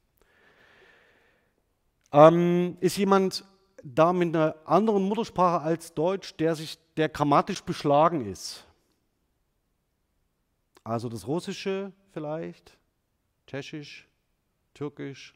[2.13, 3.43] Ähm, ist jemand
[3.84, 8.65] da mit einer anderen Muttersprache als Deutsch, der, sich, der grammatisch beschlagen ist?
[10.84, 12.78] Also das Russische vielleicht,
[13.47, 14.08] Tschechisch,
[14.76, 15.34] Türkisch,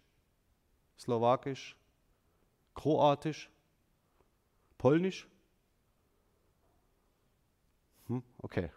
[0.99, 1.75] Slowakisch,
[2.75, 3.49] Kroatisch,
[4.77, 5.27] Polnisch?
[8.07, 8.69] Hm, okay.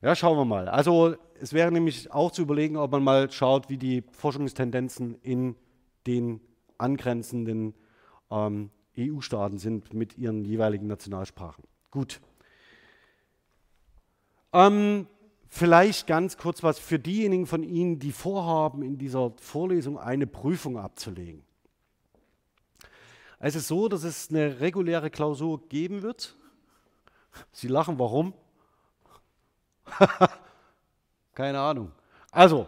[0.00, 0.68] Ja, schauen wir mal.
[0.68, 5.54] Also es wäre nämlich auch zu überlegen, ob man mal schaut, wie die Forschungstendenzen in
[6.06, 6.40] den
[6.78, 7.74] angrenzenden
[8.30, 11.64] ähm, EU-Staaten sind mit ihren jeweiligen Nationalsprachen.
[11.90, 12.20] Gut.
[14.52, 15.06] Ähm,
[15.48, 20.78] vielleicht ganz kurz was für diejenigen von Ihnen, die vorhaben, in dieser Vorlesung eine Prüfung
[20.78, 21.44] abzulegen.
[23.38, 26.36] Es ist so, dass es eine reguläre Klausur geben wird.
[27.52, 28.32] Sie lachen, warum?
[31.34, 31.92] Keine Ahnung.
[32.30, 32.66] Also,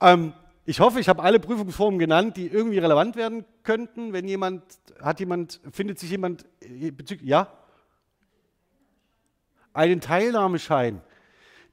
[0.00, 0.34] ähm,
[0.66, 4.12] ich hoffe, ich habe alle Prüfungsformen genannt, die irgendwie relevant werden könnten.
[4.12, 4.62] Wenn jemand,
[5.00, 7.52] hat jemand, findet sich jemand äh, bezüglich, ja?
[9.74, 11.02] Einen Teilnahmeschein.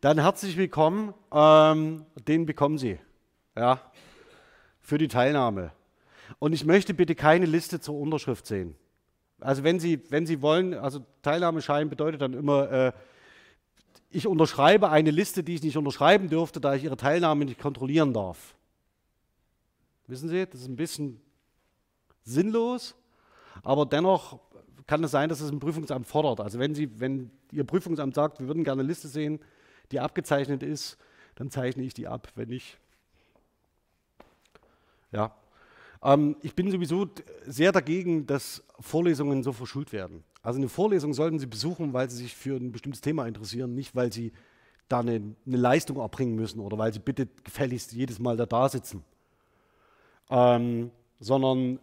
[0.02, 2.98] Dann herzlich willkommen, ähm, den bekommen Sie,
[3.56, 3.80] ja,
[4.80, 5.72] für die Teilnahme.
[6.40, 8.76] Und ich möchte bitte keine Liste zur Unterschrift sehen.
[9.40, 12.92] Also wenn Sie, wenn Sie wollen, also Teilnahmeschein bedeutet dann immer, äh,
[14.10, 18.14] ich unterschreibe eine Liste, die ich nicht unterschreiben dürfte, da ich Ihre Teilnahme nicht kontrollieren
[18.14, 18.56] darf.
[20.12, 21.22] Wissen Sie, das ist ein bisschen
[22.26, 22.96] sinnlos,
[23.64, 24.42] aber dennoch
[24.86, 26.42] kann es sein, dass es ein Prüfungsamt fordert.
[26.42, 29.40] Also wenn, Sie, wenn Ihr Prüfungsamt sagt, wir würden gerne eine Liste sehen,
[29.90, 30.98] die abgezeichnet ist,
[31.36, 32.28] dann zeichne ich die ab.
[32.36, 32.78] Wenn nicht,
[35.14, 35.34] ja.
[36.04, 37.08] Ähm, ich bin sowieso
[37.46, 40.26] sehr dagegen, dass Vorlesungen so verschult werden.
[40.42, 43.96] Also eine Vorlesung sollten Sie besuchen, weil Sie sich für ein bestimmtes Thema interessieren, nicht
[43.96, 44.34] weil Sie
[44.90, 48.68] da eine, eine Leistung erbringen müssen oder weil Sie bitte gefälligst jedes Mal da, da
[48.68, 49.06] sitzen
[50.32, 51.80] ähm, sondern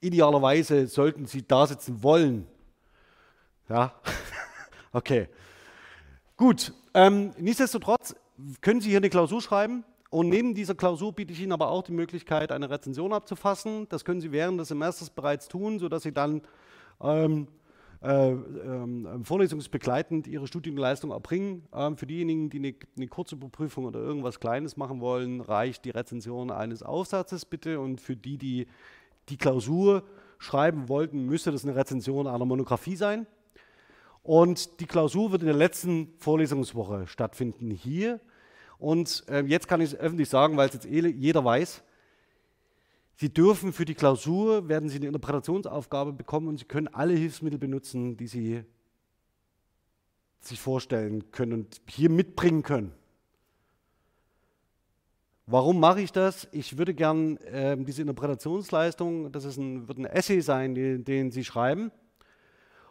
[0.00, 2.46] idealerweise sollten Sie da sitzen wollen.
[3.68, 3.92] Ja,
[4.92, 5.28] okay.
[6.36, 8.14] Gut, ähm, nichtsdestotrotz
[8.60, 11.82] können Sie hier eine Klausur schreiben und neben dieser Klausur biete ich Ihnen aber auch
[11.82, 13.88] die Möglichkeit, eine Rezension abzufassen.
[13.88, 16.42] Das können Sie während des Semesters bereits tun, sodass Sie dann
[17.00, 17.48] ähm,
[18.06, 21.66] äh, äh, vorlesungsbegleitend ihre Studienleistung erbringen.
[21.74, 26.50] Ähm, für diejenigen, die eine, eine Kurzüberprüfung oder irgendwas Kleines machen wollen, reicht die Rezension
[26.50, 27.80] eines Aufsatzes bitte.
[27.80, 28.66] Und für die, die
[29.28, 30.04] die Klausur
[30.38, 33.26] schreiben wollten, müsste das eine Rezension einer Monographie sein.
[34.22, 38.20] Und die Klausur wird in der letzten Vorlesungswoche stattfinden hier.
[38.78, 41.82] Und äh, jetzt kann ich es öffentlich sagen, weil es jetzt eh jeder weiß,
[43.16, 47.58] Sie dürfen für die Klausur, werden Sie eine Interpretationsaufgabe bekommen und Sie können alle Hilfsmittel
[47.58, 48.62] benutzen, die Sie
[50.40, 52.92] sich vorstellen können und hier mitbringen können.
[55.46, 56.48] Warum mache ich das?
[56.52, 61.30] Ich würde gern äh, diese Interpretationsleistung, das ist ein, wird ein Essay sein, den, den
[61.30, 61.92] Sie schreiben.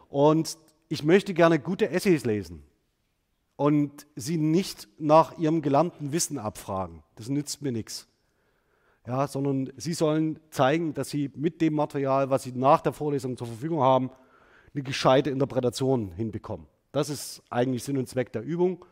[0.08, 0.58] Und
[0.88, 2.62] ich möchte gerne gute Essays lesen
[3.56, 7.02] und sie nicht nach ihrem gelernten Wissen abfragen.
[7.16, 8.06] Das nützt mir nichts.
[9.06, 13.36] Ja, sondern sie sollen zeigen, dass sie mit dem Material, was sie nach der Vorlesung
[13.36, 14.10] zur Verfügung haben,
[14.74, 16.66] eine gescheite Interpretation hinbekommen.
[16.90, 18.84] Das ist eigentlich Sinn und Zweck der Übung,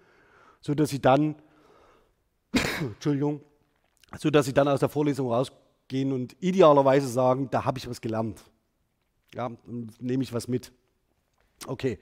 [0.60, 1.34] sodass sie dann,
[2.80, 3.40] Entschuldigung,
[4.16, 8.42] sodass sie dann aus der Vorlesung rausgehen und idealerweise sagen, da habe ich was gelernt.
[9.34, 9.50] Ja,
[9.98, 10.70] nehme ich was mit.
[11.66, 11.98] Okay,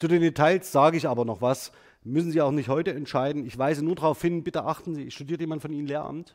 [0.00, 1.70] zu den Details sage ich aber noch was.
[2.02, 3.46] Müssen Sie auch nicht heute entscheiden.
[3.46, 6.34] Ich weise nur darauf hin, bitte achten Sie, studiert jemand von Ihnen Lehramt?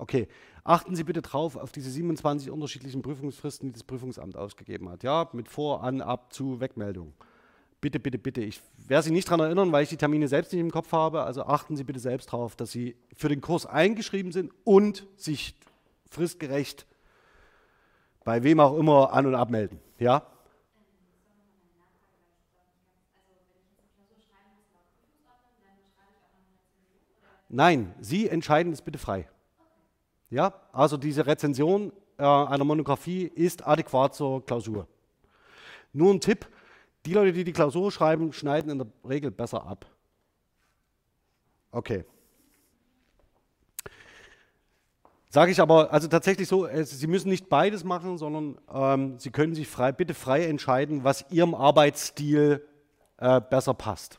[0.00, 0.28] Okay,
[0.64, 5.02] achten Sie bitte drauf auf diese 27 unterschiedlichen Prüfungsfristen, die das Prüfungsamt ausgegeben hat.
[5.02, 7.12] Ja, mit Vor-, An-, Ab-, Zu-, Wegmeldung.
[7.82, 8.40] Bitte, bitte, bitte.
[8.40, 11.22] Ich werde Sie nicht daran erinnern, weil ich die Termine selbst nicht im Kopf habe.
[11.22, 15.54] Also achten Sie bitte selbst darauf, dass Sie für den Kurs eingeschrieben sind und sich
[16.10, 16.86] fristgerecht
[18.24, 19.80] bei wem auch immer an- und abmelden.
[19.98, 20.26] Ja?
[27.50, 29.28] Nein, Sie entscheiden es bitte frei.
[30.30, 34.86] Ja, also diese Rezension äh, einer Monographie ist adäquat zur Klausur.
[35.92, 36.46] Nur ein Tipp,
[37.04, 39.86] die Leute, die die Klausur schreiben, schneiden in der Regel besser ab.
[41.72, 42.04] Okay.
[45.30, 49.54] Sage ich aber, also tatsächlich so, Sie müssen nicht beides machen, sondern ähm, Sie können
[49.54, 52.66] sich frei, bitte frei entscheiden, was Ihrem Arbeitsstil
[53.18, 54.18] äh, besser passt.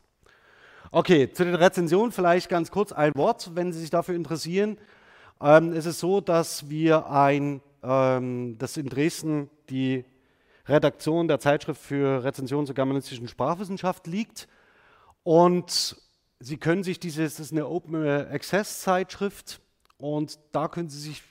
[0.90, 4.78] Okay, zu den Rezensionen vielleicht ganz kurz ein Wort, wenn Sie sich dafür interessieren.
[5.42, 10.04] Ähm, es ist so, dass wir ein, ähm, dass in Dresden die
[10.66, 14.46] Redaktion der Zeitschrift für Rezension zur germanistischen Sprachwissenschaft liegt
[15.24, 15.96] und
[16.44, 19.60] Sie können sich diese, das ist eine Open Access Zeitschrift
[19.96, 21.22] und da können Sie sich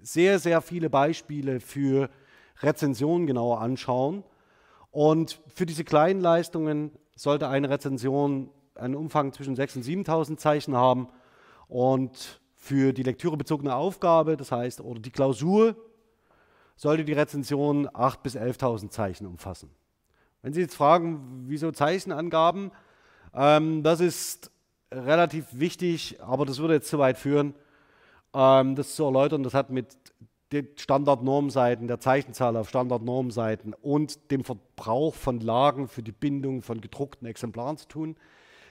[0.00, 2.08] sehr, sehr viele Beispiele für
[2.62, 4.24] Rezensionen genauer anschauen.
[4.90, 10.74] Und für diese kleinen Leistungen sollte eine Rezension einen Umfang zwischen 6.000 und 7.000 Zeichen
[10.74, 11.08] haben
[11.68, 15.76] und für die lektürebezogene Aufgabe, das heißt, oder die Klausur,
[16.74, 19.70] sollte die Rezension 8.000 bis 11.000 Zeichen umfassen.
[20.42, 22.72] Wenn Sie jetzt fragen, wieso Zeichenangaben,
[23.34, 24.50] ähm, das ist
[24.92, 27.54] relativ wichtig, aber das würde jetzt zu weit führen,
[28.34, 29.44] ähm, das zu erläutern.
[29.44, 29.96] Das hat mit
[30.52, 36.80] den Standardnormseiten, der Zeichenzahl auf Standardnormseiten und dem Verbrauch von Lagen für die Bindung von
[36.80, 38.16] gedruckten Exemplaren zu tun.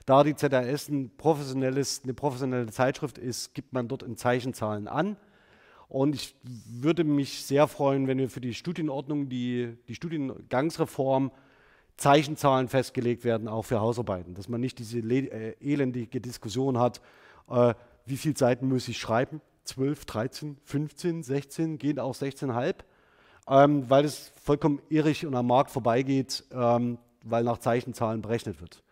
[0.05, 5.17] Da die ZRS ein eine professionelle Zeitschrift ist, gibt man dort in Zeichenzahlen an.
[5.87, 11.31] Und ich würde mich sehr freuen, wenn wir für die Studienordnung, die, die Studiengangsreform,
[11.97, 14.33] Zeichenzahlen festgelegt werden, auch für Hausarbeiten.
[14.33, 17.01] Dass man nicht diese äh, elendige Diskussion hat,
[17.49, 17.73] äh,
[18.05, 19.41] wie viele Seiten muss ich schreiben?
[19.63, 22.75] 12, 13, 15, 16, gehen auch 16,5,
[23.47, 28.83] ähm, weil es vollkommen irrig und am Markt vorbeigeht, ähm, weil nach Zeichenzahlen berechnet wird.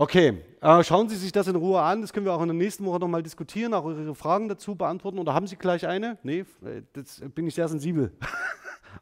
[0.00, 2.00] Okay, äh, schauen Sie sich das in Ruhe an.
[2.00, 5.18] Das können wir auch in der nächsten Woche nochmal diskutieren, auch Ihre Fragen dazu beantworten.
[5.18, 6.16] Oder haben Sie gleich eine?
[6.22, 8.10] Nee, äh, das bin ich sehr sensibel.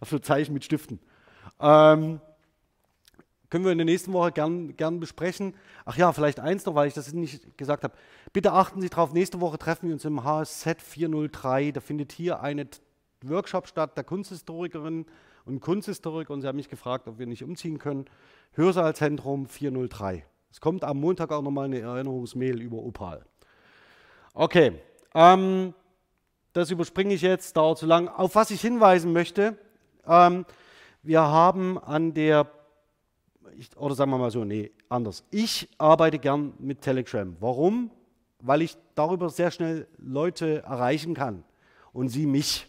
[0.02, 0.98] Für Zeichen mit Stiften.
[1.60, 2.20] Ähm,
[3.48, 5.54] können wir in der nächsten Woche gern, gern besprechen.
[5.84, 7.94] Ach ja, vielleicht eins noch, weil ich das nicht gesagt habe.
[8.32, 11.70] Bitte achten Sie darauf, nächste Woche treffen wir uns im HSZ 403.
[11.70, 12.68] Da findet hier ein
[13.22, 15.06] Workshop statt der Kunsthistorikerinnen
[15.44, 16.32] und Kunsthistoriker.
[16.32, 18.06] Und Sie haben mich gefragt, ob wir nicht umziehen können.
[18.54, 20.24] Hörsaalzentrum 403.
[20.50, 23.24] Es kommt am Montag auch nochmal eine Erinnerungsmail über Opal.
[24.34, 24.72] Okay,
[25.14, 25.74] ähm,
[26.52, 28.08] das überspringe ich jetzt, dauert zu lang.
[28.08, 29.58] Auf was ich hinweisen möchte,
[30.06, 30.44] ähm,
[31.02, 32.50] wir haben an der,
[33.56, 35.24] ich, oder sagen wir mal so, nee, anders.
[35.30, 37.36] Ich arbeite gern mit Telegram.
[37.40, 37.90] Warum?
[38.40, 41.44] Weil ich darüber sehr schnell Leute erreichen kann
[41.92, 42.68] und sie mich.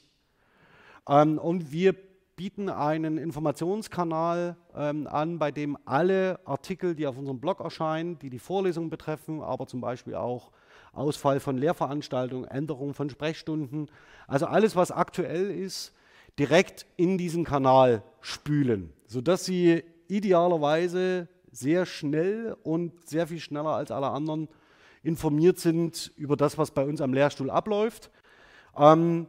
[1.08, 1.96] Ähm, und wir
[2.40, 8.30] bieten einen Informationskanal ähm, an, bei dem alle Artikel, die auf unserem Blog erscheinen, die
[8.30, 10.50] die Vorlesungen betreffen, aber zum Beispiel auch
[10.94, 13.92] Ausfall von Lehrveranstaltungen, Änderung von Sprechstunden,
[14.26, 15.94] also alles, was aktuell ist,
[16.40, 23.92] direkt in diesen Kanal spülen, sodass Sie idealerweise sehr schnell und sehr viel schneller als
[23.92, 24.48] alle anderen
[25.04, 28.12] informiert sind über das, was bei uns am Lehrstuhl abläuft.
[28.78, 29.28] Ähm,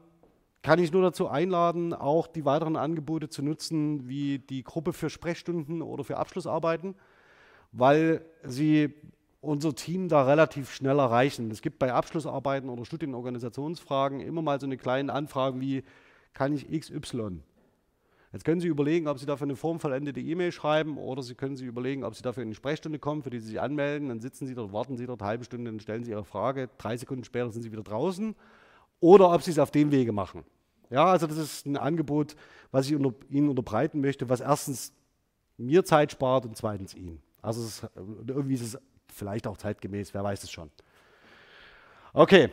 [0.62, 5.08] kann ich nur dazu einladen, auch die weiteren Angebote zu nutzen, wie die Gruppe für
[5.08, 6.94] Sprechstunden oder für Abschlussarbeiten,
[7.72, 8.94] weil sie
[9.40, 11.50] unser Team da relativ schnell erreichen.
[11.50, 15.82] Es gibt bei Abschlussarbeiten oder Studienorganisationsfragen immer mal so eine kleine Anfrage wie,
[16.34, 17.40] kann ich XY?
[18.32, 21.66] Jetzt können Sie überlegen, ob Sie dafür eine formvollendete E-Mail schreiben oder Sie können sich
[21.66, 24.08] überlegen, ob Sie dafür in eine Sprechstunde kommen, für die Sie sich anmelden.
[24.08, 26.68] Dann sitzen Sie dort, warten Sie dort eine halbe Stunde, dann stellen Sie Ihre Frage.
[26.78, 28.36] Drei Sekunden später sind Sie wieder draußen.
[29.00, 30.44] Oder ob Sie es auf dem Wege machen.
[30.90, 32.36] Ja, also das ist ein Angebot,
[32.70, 34.92] was ich unter, Ihnen unterbreiten möchte, was erstens
[35.56, 37.22] mir Zeit spart und zweitens Ihnen.
[37.42, 37.86] Also ist,
[38.26, 40.70] irgendwie ist es vielleicht auch zeitgemäß, wer weiß es schon.
[42.12, 42.50] Okay.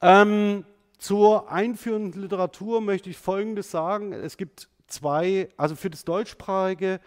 [0.00, 0.64] Ähm,
[0.98, 4.12] zur einführenden Literatur möchte ich Folgendes sagen.
[4.12, 7.00] Es gibt zwei, also für das Deutschsprachige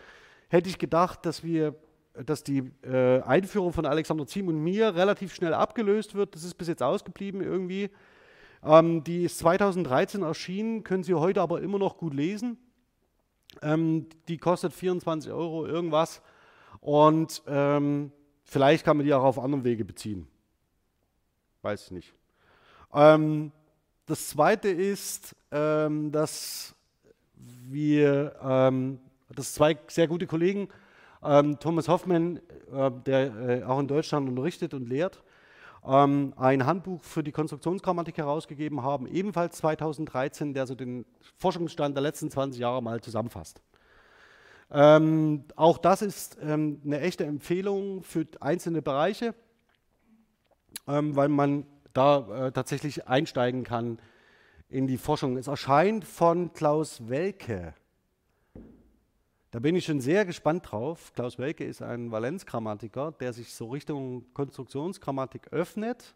[0.49, 1.75] hätte ich gedacht, dass wir
[2.13, 6.35] dass die äh, Einführung von Alexander Ziem und mir relativ schnell abgelöst wird.
[6.35, 7.89] Das ist bis jetzt ausgeblieben irgendwie.
[8.63, 12.57] Ähm, die ist 2013 erschienen, können Sie heute aber immer noch gut lesen.
[13.61, 16.21] Ähm, die kostet 24 Euro irgendwas
[16.79, 18.11] und ähm,
[18.43, 20.27] vielleicht kann man die auch auf anderen Wege beziehen.
[21.61, 22.13] Weiß ich nicht.
[22.93, 23.51] Ähm,
[24.05, 26.75] das zweite ist, ähm, dass
[27.35, 28.99] wir, ähm,
[29.35, 30.67] dass zwei sehr gute Kollegen,
[31.59, 32.37] Thomas Hoffmann,
[32.73, 35.21] äh, der äh, auch in Deutschland unterrichtet und lehrt,
[35.85, 41.05] ähm, ein Handbuch für die Konstruktionsgrammatik herausgegeben haben, ebenfalls 2013, der so den
[41.37, 43.61] Forschungsstand der letzten 20 Jahre mal zusammenfasst.
[44.71, 49.35] Ähm, auch das ist ähm, eine echte Empfehlung für einzelne Bereiche,
[50.87, 53.99] ähm, weil man da äh, tatsächlich einsteigen kann
[54.69, 55.35] in die Forschung.
[55.35, 57.73] Es erscheint von Klaus Welke.
[59.51, 61.11] Da bin ich schon sehr gespannt drauf.
[61.13, 66.15] Klaus Welke ist ein Valenzgrammatiker, der sich so Richtung Konstruktionsgrammatik öffnet.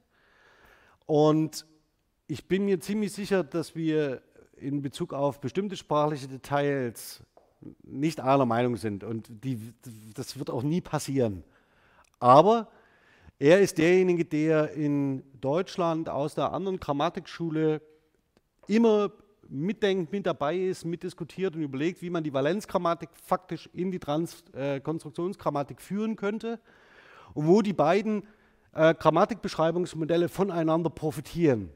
[1.06, 1.65] Und
[2.28, 4.21] ich bin mir ziemlich sicher, dass wir
[4.56, 7.24] in Bezug auf bestimmte sprachliche Details
[7.84, 9.04] nicht einer Meinung sind.
[9.04, 9.74] Und die,
[10.13, 11.43] das wird auch nie passieren.
[12.21, 12.69] Aber
[13.38, 17.82] er ist derjenige, der in Deutschland aus der anderen Grammatikschule
[18.67, 19.12] immer
[19.49, 24.43] mitdenkt, mit dabei ist, mitdiskutiert und überlegt, wie man die Valenzgrammatik faktisch in die Trans
[24.53, 24.81] äh,
[25.77, 26.60] führen könnte
[27.34, 28.23] und wo die beiden
[28.73, 31.69] äh, Grammatikbeschreibungsmodelle voneinander profitieren.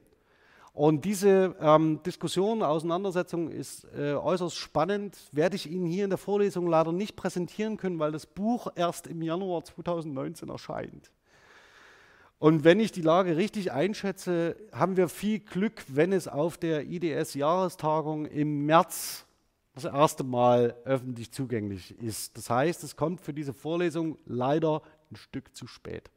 [0.73, 6.17] Und diese ähm, Diskussion, Auseinandersetzung ist äh, äußerst spannend, werde ich Ihnen hier in der
[6.17, 11.11] Vorlesung leider nicht präsentieren können, weil das Buch erst im Januar 2019 erscheint.
[12.39, 16.87] Und wenn ich die Lage richtig einschätze, haben wir viel Glück, wenn es auf der
[16.87, 19.25] IDS-Jahrestagung im März
[19.75, 22.37] das erste Mal öffentlich zugänglich ist.
[22.37, 26.09] Das heißt, es kommt für diese Vorlesung leider ein Stück zu spät.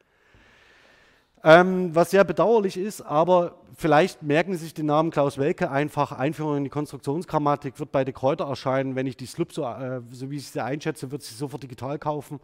[1.45, 6.13] Ähm, was sehr bedauerlich ist, aber vielleicht merken Sie sich den Namen Klaus Welke einfach.
[6.13, 8.95] Einführung in die Konstruktionsgrammatik wird bei De Kräuter erscheinen.
[8.95, 11.99] Wenn ich die Slup so, äh, so wie ich sie einschätze, wird sie sofort digital
[11.99, 12.39] kaufen.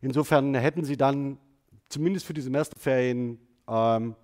[0.00, 1.38] Insofern hätten Sie dann
[1.92, 4.16] zumindest für die Semesterferien, ähm,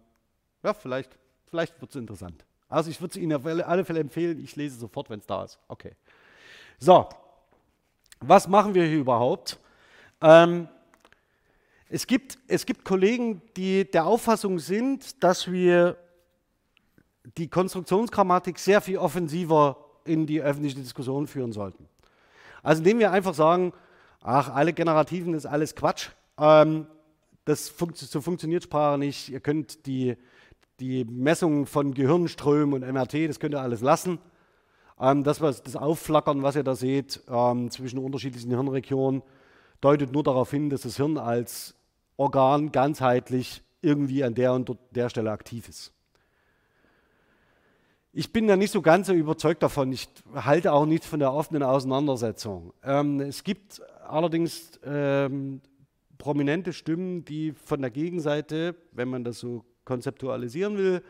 [0.62, 2.44] ja, vielleicht, vielleicht wird es interessant.
[2.68, 5.44] Also ich würde es Ihnen auf alle Fälle empfehlen, ich lese sofort, wenn es da
[5.44, 5.58] ist.
[5.68, 5.92] Okay.
[6.78, 7.08] So,
[8.20, 9.58] was machen wir hier überhaupt?
[10.20, 10.68] Ähm,
[11.88, 15.96] es, gibt, es gibt Kollegen, die der Auffassung sind, dass wir
[17.36, 21.88] die Konstruktionsgrammatik sehr viel offensiver in die öffentliche Diskussion führen sollten.
[22.62, 23.72] Also indem wir einfach sagen,
[24.20, 26.08] ach, alle Generativen ist alles Quatsch.
[26.38, 26.86] Ähm,
[27.48, 29.30] das funkt, so funktioniert Sprache nicht.
[29.30, 30.16] Ihr könnt die,
[30.80, 34.18] die Messungen von Gehirnströmen und MRT, das könnt ihr alles lassen.
[35.00, 39.22] Ähm, das, was, das Aufflackern, was ihr da seht ähm, zwischen unterschiedlichen Hirnregionen,
[39.80, 41.74] deutet nur darauf hin, dass das Hirn als
[42.16, 45.92] Organ ganzheitlich irgendwie an der und der Stelle aktiv ist.
[48.12, 49.92] Ich bin da nicht so ganz so überzeugt davon.
[49.92, 52.74] Ich halte auch nichts von der offenen Auseinandersetzung.
[52.82, 55.60] Ähm, es gibt allerdings ähm,
[56.18, 61.02] prominente Stimmen, die von der Gegenseite, wenn man das so konzeptualisieren will,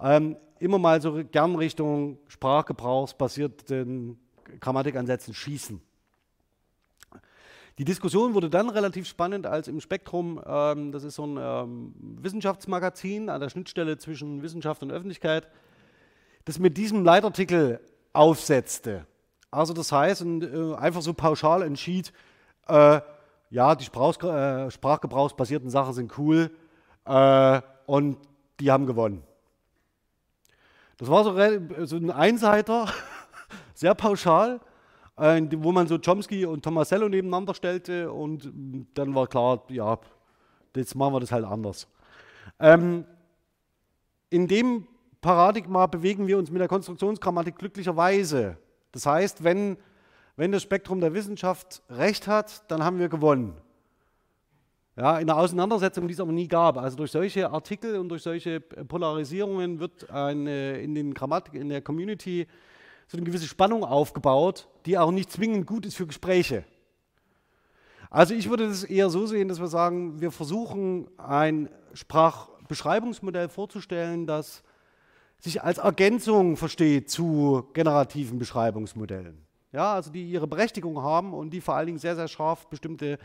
[0.00, 4.18] ähm, immer mal so gern Richtung sprachgebrauchsbasierten
[4.60, 5.80] Grammatikansätzen schießen.
[7.78, 11.94] Die Diskussion wurde dann relativ spannend, als im Spektrum, ähm, das ist so ein ähm,
[12.20, 15.48] Wissenschaftsmagazin an der Schnittstelle zwischen Wissenschaft und Öffentlichkeit,
[16.44, 17.80] das mit diesem Leitartikel
[18.12, 19.06] aufsetzte.
[19.50, 22.12] Also das heißt, und, äh, einfach so pauschal entschied,
[22.68, 23.00] äh,
[23.52, 26.50] ja, die Sprach, äh, sprachgebrauchsbasierten Sachen sind cool
[27.04, 28.16] äh, und
[28.58, 29.22] die haben gewonnen.
[30.96, 31.36] Das war so,
[31.84, 32.88] so ein Einseiter,
[33.74, 34.58] sehr pauschal,
[35.18, 38.50] äh, wo man so Chomsky und Tomasello nebeneinander stellte und
[38.94, 39.98] dann war klar, ja,
[40.74, 41.86] jetzt machen wir das halt anders.
[42.58, 43.04] Ähm,
[44.30, 44.86] in dem
[45.20, 48.56] Paradigma bewegen wir uns mit der Konstruktionsgrammatik glücklicherweise.
[48.92, 49.76] Das heißt, wenn
[50.42, 53.54] wenn das Spektrum der Wissenschaft recht hat, dann haben wir gewonnen.
[54.96, 56.78] Ja, in der Auseinandersetzung, die es aber nie gab.
[56.78, 61.80] Also durch solche Artikel und durch solche Polarisierungen wird eine, in, den Grammatik, in der
[61.80, 62.48] Community
[63.06, 66.64] so eine gewisse Spannung aufgebaut, die auch nicht zwingend gut ist für Gespräche.
[68.10, 74.26] Also ich würde das eher so sehen, dass wir sagen, wir versuchen ein Sprachbeschreibungsmodell vorzustellen,
[74.26, 74.64] das
[75.38, 79.41] sich als Ergänzung versteht zu generativen Beschreibungsmodellen.
[79.72, 83.18] Ja, also die ihre Berechtigung haben und die vor allen Dingen sehr, sehr scharf bestimmte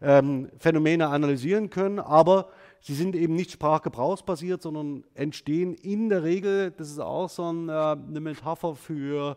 [0.00, 2.48] ähm, Phänomene analysieren können, aber
[2.80, 7.68] sie sind eben nicht sprachgebrauchsbasiert, sondern entstehen in der Regel, das ist auch so ein,
[7.68, 9.36] äh, eine Metapher für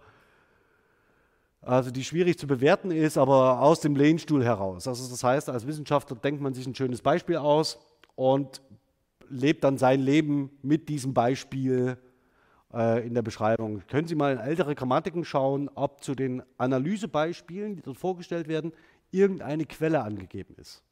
[1.65, 4.87] also die schwierig zu bewerten ist, aber aus dem Lehnstuhl heraus.
[4.87, 7.79] Also das heißt, als Wissenschaftler denkt man sich ein schönes Beispiel aus
[8.15, 8.61] und
[9.29, 11.97] lebt dann sein Leben mit diesem Beispiel
[12.75, 13.83] in der Beschreibung.
[13.87, 18.73] Können Sie mal in ältere Grammatiken schauen, ob zu den Analysebeispielen, die dort vorgestellt werden,
[19.11, 20.83] irgendeine Quelle angegeben ist.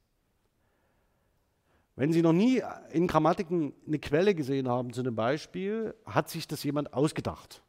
[1.97, 2.61] Wenn Sie noch nie
[2.91, 7.61] in Grammatiken eine Quelle gesehen haben zu einem Beispiel, hat sich das jemand ausgedacht.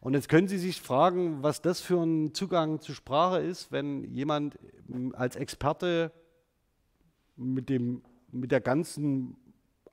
[0.00, 4.04] Und jetzt können Sie sich fragen, was das für ein Zugang zur Sprache ist, wenn
[4.14, 4.58] jemand
[5.12, 6.10] als Experte
[7.36, 9.36] mit, dem, mit der ganzen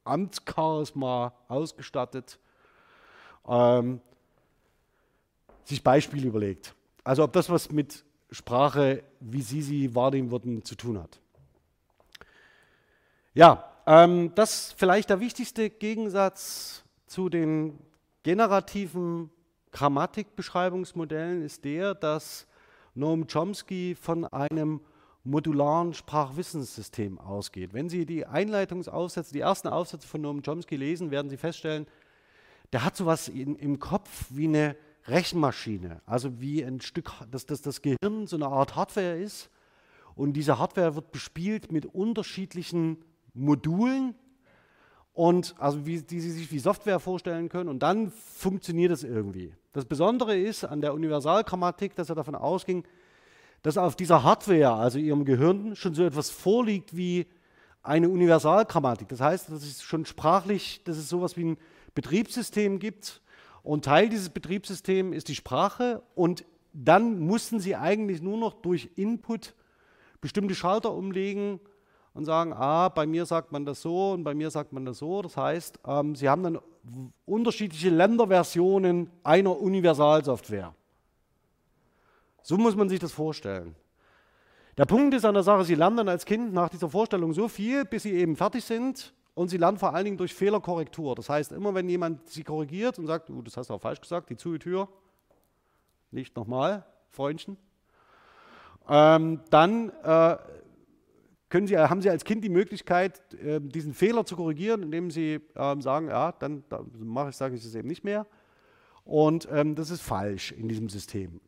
[0.06, 2.40] Amtscharisma ausgestattet
[3.48, 4.02] ähm,
[5.64, 6.76] sich Beispiele überlegt.
[7.04, 11.20] Also ob das was mit Sprache, wie Sie sie wahrnehmen würden, zu tun hat.
[13.34, 17.78] Ja, ähm, das vielleicht der wichtigste Gegensatz zu den
[18.24, 19.30] generativen
[19.72, 22.48] Grammatikbeschreibungsmodellen ist der, dass
[22.96, 24.80] Noam Chomsky von einem
[25.24, 27.74] modularen Sprachwissenssystem ausgeht.
[27.74, 31.88] Wenn Sie die Einleitungsaufsätze, die ersten Aufsätze von Noam Chomsky lesen, werden Sie feststellen,
[32.76, 34.76] der hat sowas in, im Kopf wie eine
[35.08, 39.50] Rechenmaschine, also wie ein Stück, dass, dass das Gehirn so eine Art Hardware ist
[40.14, 42.98] und diese Hardware wird bespielt mit unterschiedlichen
[43.34, 44.14] Modulen,
[45.14, 49.54] und also wie, die Sie sich wie Software vorstellen können und dann funktioniert es irgendwie.
[49.72, 52.84] Das Besondere ist an der Universalgrammatik, dass er davon ausging,
[53.62, 57.26] dass auf dieser Hardware, also Ihrem Gehirn, schon so etwas vorliegt wie
[57.84, 59.08] eine Universalgrammatik.
[59.08, 61.58] Das heißt, dass es schon sprachlich, dass es sowas wie ein
[61.96, 63.22] Betriebssystem gibt
[63.64, 68.90] und Teil dieses Betriebssystems ist die Sprache und dann mussten Sie eigentlich nur noch durch
[68.96, 69.56] Input
[70.22, 71.60] bestimmte Schalter umlegen
[72.14, 75.00] und sagen, ah, bei mir sagt man das so und bei mir sagt man das
[75.00, 75.22] so.
[75.22, 76.60] Das heißt, ähm, Sie haben dann
[77.26, 80.76] unterschiedliche Länderversionen einer Universalsoftware.
[82.44, 83.76] So muss man sich das vorstellen.
[84.78, 87.48] Der Punkt ist an der Sache, Sie lernen dann als Kind nach dieser Vorstellung so
[87.48, 91.14] viel, bis Sie eben fertig sind und Sie lernen vor allen Dingen durch Fehlerkorrektur.
[91.14, 94.02] Das heißt, immer wenn jemand Sie korrigiert und sagt, du, das hast du auch falsch
[94.02, 94.88] gesagt, die zu Tür,
[96.10, 97.58] nicht nochmal, Freundchen,
[98.88, 100.38] ähm, dann äh,
[101.68, 105.82] Sie, haben Sie als Kind die Möglichkeit, ähm, diesen Fehler zu korrigieren, indem Sie ähm,
[105.82, 106.64] sagen, ja, dann,
[106.98, 108.26] mache ich, sage ich das eben nicht mehr.
[109.06, 111.40] Und ähm, das ist falsch in diesem System.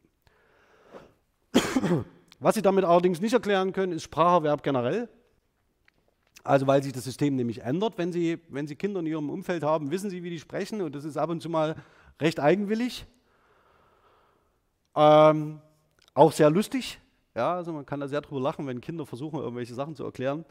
[2.40, 5.10] Was Sie damit allerdings nicht erklären können, ist Spracherwerb generell.
[6.48, 7.98] Also weil sich das System nämlich ändert.
[7.98, 10.96] Wenn Sie, wenn Sie Kinder in Ihrem Umfeld haben, wissen Sie, wie die sprechen und
[10.96, 11.76] das ist ab und zu mal
[12.22, 13.06] recht eigenwillig.
[14.96, 15.60] Ähm,
[16.14, 17.00] auch sehr lustig.
[17.36, 20.46] Ja, also man kann da sehr drüber lachen, wenn Kinder versuchen, irgendwelche Sachen zu erklären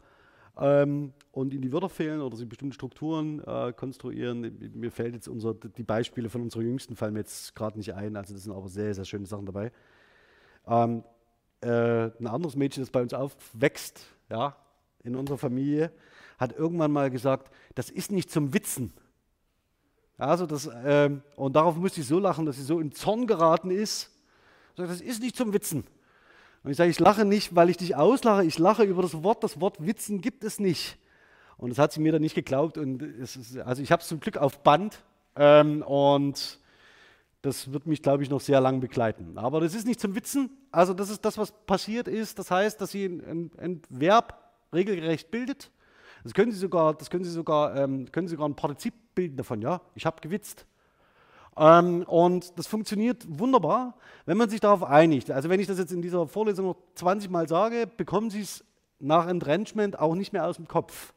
[0.59, 4.71] ähm, und ihnen die Wörter fehlen oder sie bestimmte Strukturen äh, konstruieren.
[4.75, 8.15] Mir fällt jetzt unser, die Beispiele von unserer Jüngsten fallen mir jetzt gerade nicht ein,
[8.15, 9.71] also das sind aber sehr, sehr schöne Sachen dabei.
[10.67, 11.03] Ähm,
[11.61, 14.55] äh, ein anderes Mädchen, das bei uns aufwächst, ja,
[15.07, 15.91] in unserer Familie,
[16.37, 18.93] hat irgendwann mal gesagt, das ist nicht zum Witzen.
[20.17, 23.71] Also das, ähm, und darauf musste ich so lachen, dass sie so in Zorn geraten
[23.71, 24.11] ist.
[24.75, 25.85] Das ist nicht zum Witzen.
[26.63, 29.43] Und ich sage, ich lache nicht, weil ich dich auslache, ich lache über das Wort.
[29.43, 30.97] Das Wort Witzen gibt es nicht.
[31.57, 32.77] Und das hat sie mir dann nicht geglaubt.
[32.77, 35.03] Und ist, also ich habe es zum Glück auf Band.
[35.35, 36.59] Ähm, und
[37.43, 39.37] das wird mich, glaube ich, noch sehr lange begleiten.
[39.37, 40.49] Aber das ist nicht zum Witzen.
[40.71, 42.39] Also das ist das, was passiert ist.
[42.39, 44.46] Das heißt, dass sie ein, ein Verb
[44.77, 45.71] regelgerecht bildet.
[46.23, 49.37] Das können Sie sogar, das können Sie sogar, ähm, können Sie sogar ein Partizip bilden
[49.37, 49.61] davon.
[49.61, 50.65] Ja, ich habe gewitzt.
[51.57, 55.31] Ähm, und das funktioniert wunderbar, wenn man sich darauf einigt.
[55.31, 58.63] Also wenn ich das jetzt in dieser Vorlesung noch 20 Mal sage, bekommen Sie es
[58.99, 61.13] nach Entrenchment auch nicht mehr aus dem Kopf.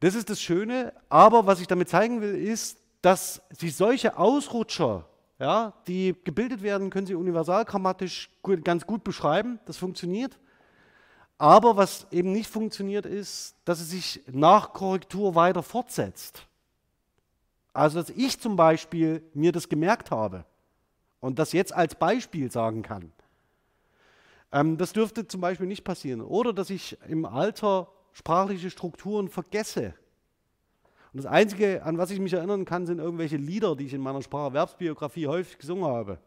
[0.00, 5.06] Das ist das Schöne, aber was ich damit zeigen will, ist, dass Sie solche Ausrutscher,
[5.38, 8.30] ja, die gebildet werden, können Sie universalgrammatisch
[8.64, 10.38] ganz gut beschreiben, das funktioniert.
[11.38, 16.46] Aber was eben nicht funktioniert, ist, dass es sich nach Korrektur weiter fortsetzt.
[17.72, 20.46] Also, dass ich zum Beispiel mir das gemerkt habe
[21.20, 23.12] und das jetzt als Beispiel sagen kann.
[24.50, 26.22] Ähm, das dürfte zum Beispiel nicht passieren.
[26.22, 29.94] Oder dass ich im Alter sprachliche Strukturen vergesse.
[31.12, 33.94] Und Und das Einzige, an was ich mich erinnern kann, sind irgendwelche Lieder, die ich
[33.94, 36.18] in meiner Spracherwerbsbiografie häufig gesungen habe.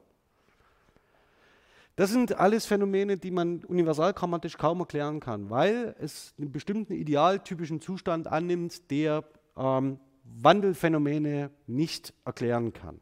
[2.00, 7.82] Das sind alles Phänomene, die man universalgrammatisch kaum erklären kann, weil es einen bestimmten idealtypischen
[7.82, 9.26] Zustand annimmt, der
[9.58, 13.02] ähm, Wandelphänomene nicht erklären kann.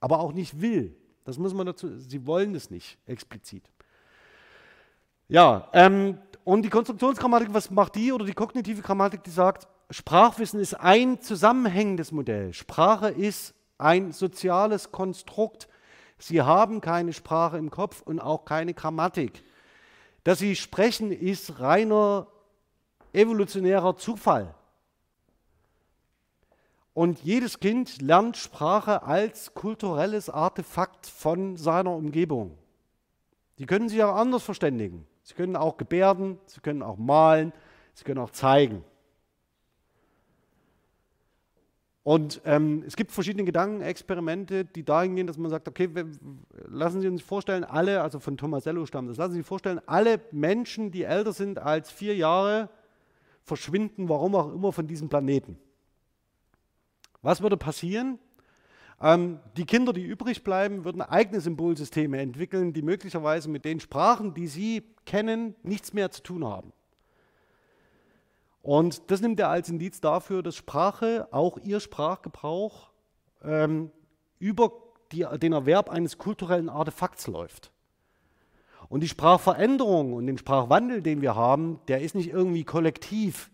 [0.00, 0.96] Aber auch nicht will.
[1.22, 3.70] Das muss man dazu, sie wollen es nicht explizit.
[5.28, 10.58] Ja, ähm, und die Konstruktionsgrammatik, was macht die oder die kognitive Grammatik, die sagt, Sprachwissen
[10.58, 12.52] ist ein zusammenhängendes Modell.
[12.52, 15.68] Sprache ist ein soziales Konstrukt.
[16.26, 19.44] Sie haben keine Sprache im Kopf und auch keine Grammatik.
[20.22, 22.28] Dass sie sprechen, ist reiner
[23.12, 24.54] evolutionärer Zufall.
[26.94, 32.56] Und jedes Kind lernt Sprache als kulturelles Artefakt von seiner Umgebung.
[33.58, 35.06] Die können sich auch anders verständigen.
[35.24, 37.52] Sie können auch gebärden, sie können auch malen,
[37.92, 38.82] sie können auch zeigen.
[42.04, 46.06] Und ähm, es gibt verschiedene Gedankenexperimente, die dahin gehen, dass man sagt, okay, wir,
[46.68, 50.20] lassen Sie uns vorstellen, alle, also von Tomasello stammt das, lassen Sie sich vorstellen, alle
[50.30, 52.68] Menschen, die älter sind als vier Jahre,
[53.42, 55.58] verschwinden, warum auch immer, von diesem Planeten.
[57.22, 58.18] Was würde passieren?
[59.00, 64.34] Ähm, die Kinder, die übrig bleiben, würden eigene Symbolsysteme entwickeln, die möglicherweise mit den Sprachen,
[64.34, 66.74] die sie kennen, nichts mehr zu tun haben.
[68.64, 72.88] Und das nimmt er als Indiz dafür, dass Sprache, auch ihr Sprachgebrauch,
[73.42, 73.90] ähm,
[74.38, 74.72] über
[75.12, 77.72] die, den Erwerb eines kulturellen Artefakts läuft.
[78.88, 83.50] Und die Sprachveränderung und den Sprachwandel, den wir haben, der ist nicht irgendwie kollektiv,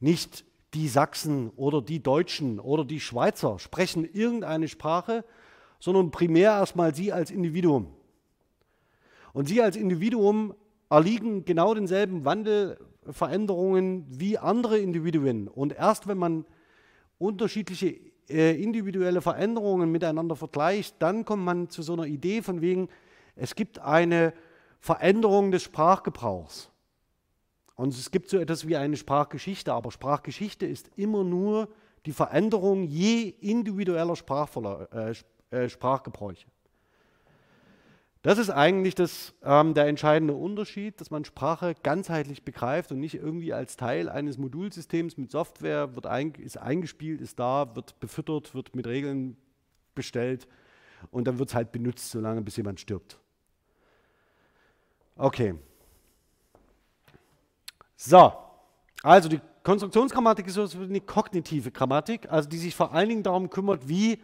[0.00, 5.24] nicht die Sachsen oder die Deutschen oder die Schweizer sprechen irgendeine Sprache,
[5.78, 7.94] sondern primär erstmal Sie als Individuum.
[9.34, 10.52] Und Sie als Individuum
[10.90, 12.24] erliegen genau denselben
[13.02, 15.48] Wandelveränderungen wie andere Individuen.
[15.48, 16.44] Und erst wenn man
[17.18, 17.96] unterschiedliche
[18.28, 22.88] äh, individuelle Veränderungen miteinander vergleicht, dann kommt man zu so einer Idee von wegen,
[23.36, 24.32] es gibt eine
[24.80, 26.70] Veränderung des Sprachgebrauchs.
[27.74, 31.68] Und es gibt so etwas wie eine Sprachgeschichte, aber Sprachgeschichte ist immer nur
[32.04, 34.14] die Veränderung je individueller
[34.92, 35.14] äh,
[35.50, 36.46] äh, Sprachgebräuche.
[38.22, 43.16] Das ist eigentlich das, ähm, der entscheidende Unterschied, dass man Sprache ganzheitlich begreift und nicht
[43.16, 48.54] irgendwie als Teil eines Modulsystems mit Software wird ein, ist eingespielt, ist da, wird befüttert,
[48.54, 49.36] wird mit Regeln
[49.96, 50.46] bestellt
[51.10, 53.18] und dann wird es halt benutzt, solange bis jemand stirbt.
[55.16, 55.56] Okay.
[57.96, 58.32] So,
[59.02, 63.50] also die Konstruktionsgrammatik ist so eine kognitive Grammatik, also die sich vor allen Dingen darum
[63.50, 64.20] kümmert, wie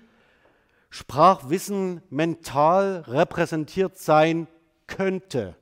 [0.90, 4.46] Sprachwissen mental repräsentiert sein
[4.86, 5.56] könnte.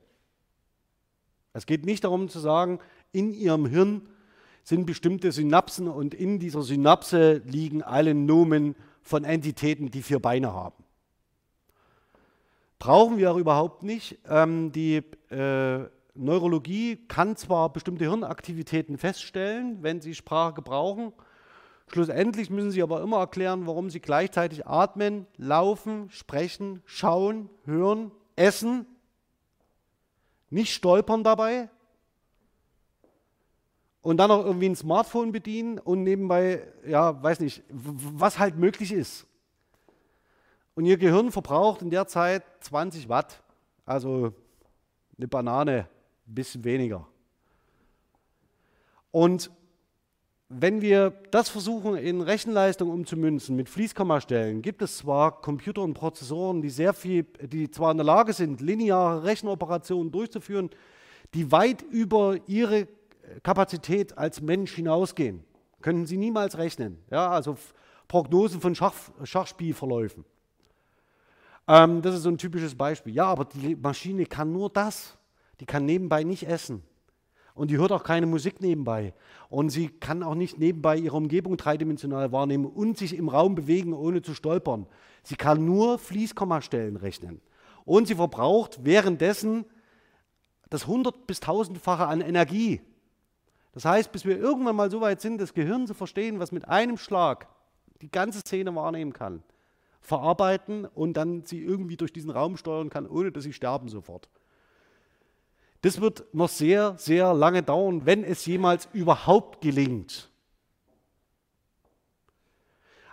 [1.53, 2.79] Es geht nicht darum zu sagen,
[3.11, 4.07] in Ihrem Hirn
[4.63, 10.53] sind bestimmte Synapsen und in dieser Synapse liegen alle Nomen von Entitäten, die vier Beine
[10.53, 10.83] haben.
[12.79, 14.19] Brauchen wir auch überhaupt nicht.
[14.29, 14.97] Ähm, die
[15.29, 21.13] äh, Neurologie kann zwar bestimmte Hirnaktivitäten feststellen, wenn sie Sprache gebrauchen.
[21.87, 28.85] Schlussendlich müssen sie aber immer erklären, warum sie gleichzeitig atmen, laufen, sprechen, schauen, hören, essen,
[30.49, 31.69] nicht stolpern dabei
[34.01, 38.91] und dann auch irgendwie ein Smartphone bedienen und nebenbei, ja, weiß nicht, was halt möglich
[38.91, 39.25] ist.
[40.75, 43.41] Und ihr Gehirn verbraucht in der Zeit 20 Watt,
[43.85, 44.33] also
[45.17, 45.89] eine Banane
[46.27, 47.07] ein bisschen weniger.
[49.11, 49.49] Und
[50.49, 56.61] wenn wir das versuchen in Rechenleistung umzumünzen mit Fließkommastellen, gibt es zwar Computer und Prozessoren,
[56.61, 60.69] die sehr viel, die zwar in der Lage sind, lineare Rechenoperationen durchzuführen,
[61.33, 62.87] die weit über ihre
[63.43, 65.43] Kapazität als Mensch hinausgehen.
[65.81, 66.97] Können sie niemals rechnen.
[67.11, 67.57] Ja, also
[68.07, 68.93] Prognosen von Schach,
[69.23, 70.23] Schachspielverläufen.
[71.67, 73.13] Ähm, das ist so ein typisches Beispiel.
[73.13, 75.17] Ja, aber die Maschine kann nur das.
[75.59, 76.83] Die kann nebenbei nicht essen.
[77.57, 79.13] Und die hört auch keine Musik nebenbei.
[79.49, 83.93] Und sie kann auch nicht nebenbei ihre Umgebung dreidimensional wahrnehmen und sich im Raum bewegen,
[83.93, 84.85] ohne zu stolpern.
[85.23, 87.41] Sie kann nur Fließkommastellen rechnen.
[87.83, 89.65] Und sie verbraucht währenddessen
[90.69, 92.81] das hundert- bis tausendfache an Energie.
[93.71, 96.67] Das heißt, bis wir irgendwann mal so weit sind, das Gehirn zu verstehen, was mit
[96.67, 97.47] einem Schlag
[98.01, 99.41] die ganze Szene wahrnehmen kann,
[100.01, 104.29] verarbeiten und dann sie irgendwie durch diesen Raum steuern kann, ohne dass sie sterben sofort.
[105.81, 110.29] Das wird noch sehr, sehr lange dauern, wenn es jemals überhaupt gelingt.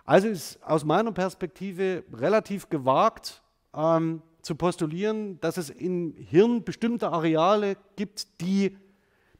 [0.04, 3.42] Also ist aus meiner Perspektive relativ gewagt
[3.74, 8.76] ähm, zu postulieren, dass es im Hirn bestimmte Areale gibt, die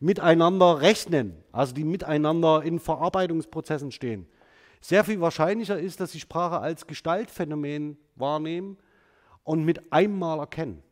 [0.01, 4.27] miteinander rechnen, also die miteinander in Verarbeitungsprozessen stehen.
[4.81, 8.77] sehr viel wahrscheinlicher ist, dass sie Sprache als Gestaltphänomen wahrnehmen
[9.43, 10.83] und mit einmal erkennen,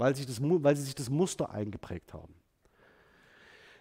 [0.00, 2.34] weil, sich das, weil sie sich das Muster eingeprägt haben.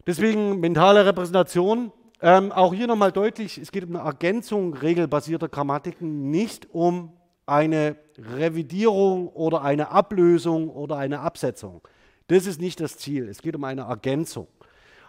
[0.06, 1.92] Deswegen mentale Repräsentation.
[2.22, 7.14] Ähm, auch hier nochmal deutlich, es geht um eine Ergänzung regelbasierter Grammatiken, nicht um
[7.46, 11.82] eine Revidierung oder eine Ablösung oder eine Absetzung.
[12.28, 13.30] Das ist nicht das Ziel.
[13.30, 14.48] Es geht um eine Ergänzung.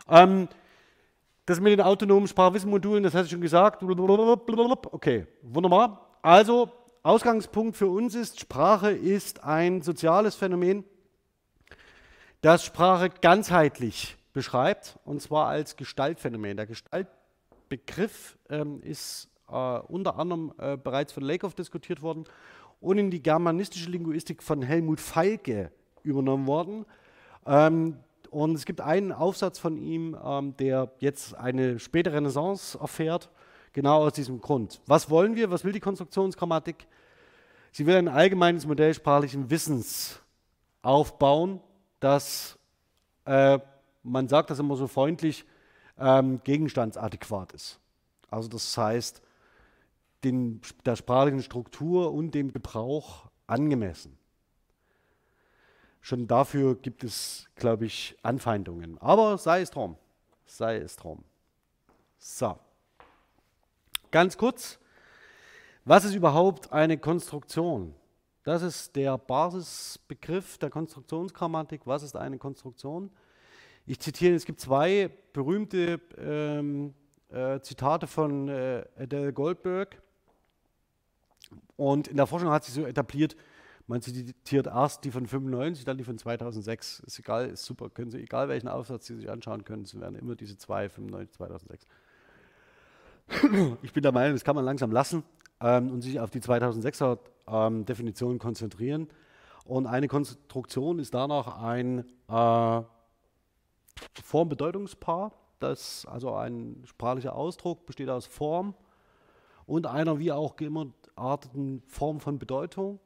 [0.08, 0.48] Ähm,
[1.46, 3.82] das mit den autonomen Sprachwissenmodulen, das hatte ich schon gesagt.
[3.82, 6.16] Okay, wunderbar.
[6.22, 6.70] Also,
[7.02, 10.84] Ausgangspunkt für uns ist, Sprache ist ein soziales Phänomen,
[12.40, 16.56] das Sprache ganzheitlich beschreibt, und zwar als Gestaltphänomen.
[16.56, 22.24] Der Gestaltbegriff ähm, ist äh, unter anderem äh, bereits von Lakoff diskutiert worden
[22.80, 25.70] und in die germanistische Linguistik von Helmut Feilke
[26.02, 26.86] übernommen worden.
[27.46, 27.96] Ähm,
[28.30, 33.28] und es gibt einen Aufsatz von ihm, ähm, der jetzt eine späte Renaissance erfährt,
[33.72, 34.80] genau aus diesem Grund.
[34.86, 35.50] Was wollen wir?
[35.50, 36.86] Was will die Konstruktionsgrammatik?
[37.72, 40.20] Sie will ein allgemeines Modell sprachlichen Wissens
[40.82, 41.60] aufbauen,
[42.00, 42.58] das
[43.24, 43.58] äh,
[44.02, 45.44] man sagt das immer so freundlich,
[45.98, 47.78] ähm, gegenstandsadäquat ist.
[48.30, 49.22] Also das heißt,
[50.24, 54.18] den, der sprachlichen Struktur und dem Gebrauch angemessen.
[56.00, 58.98] Schon dafür gibt es, glaube ich, Anfeindungen.
[58.98, 59.96] Aber sei es drum.
[60.46, 61.22] Sei es drum.
[62.18, 62.58] So.
[64.10, 64.78] Ganz kurz.
[65.84, 67.94] Was ist überhaupt eine Konstruktion?
[68.42, 71.82] Das ist der Basisbegriff der Konstruktionsgrammatik.
[71.86, 73.10] Was ist eine Konstruktion?
[73.84, 76.94] Ich zitiere, es gibt zwei berühmte ähm,
[77.28, 80.00] äh, Zitate von äh, Adele Goldberg.
[81.76, 83.36] Und in der Forschung hat sich so etabliert,
[83.86, 87.00] man zitiert erst die von 95, dann die von 2006.
[87.00, 87.90] Ist egal, ist super.
[87.90, 91.36] Können Sie, egal welchen Aufsatz Sie sich anschauen können, es werden immer diese zwei, 95,
[91.36, 91.86] 2006.
[93.82, 95.24] Ich bin der Meinung, das kann man langsam lassen
[95.60, 97.18] ähm, und sich auf die 2006er
[97.50, 99.08] ähm, Definition konzentrieren.
[99.64, 102.82] Und eine Konstruktion ist danach ein äh,
[104.22, 105.32] Form-Bedeutungspaar.
[105.58, 108.74] Das, also ein sprachlicher Ausdruck besteht aus Form
[109.66, 112.98] und einer wie auch gearteten Form von Bedeutung,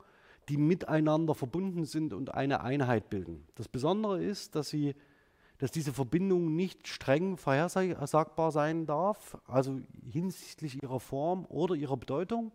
[0.49, 3.47] die miteinander verbunden sind und eine Einheit bilden.
[3.55, 4.95] Das Besondere ist, dass, sie,
[5.59, 9.81] dass diese Verbindung nicht streng vorhersagbar sein darf, also
[10.11, 12.53] hinsichtlich ihrer Form oder ihrer Bedeutung.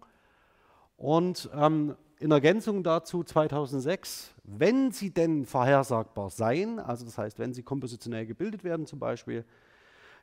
[0.99, 7.53] Und ähm, in Ergänzung dazu 2006, wenn sie denn vorhersagbar seien, also das heißt, wenn
[7.53, 9.45] sie kompositionell gebildet werden zum Beispiel,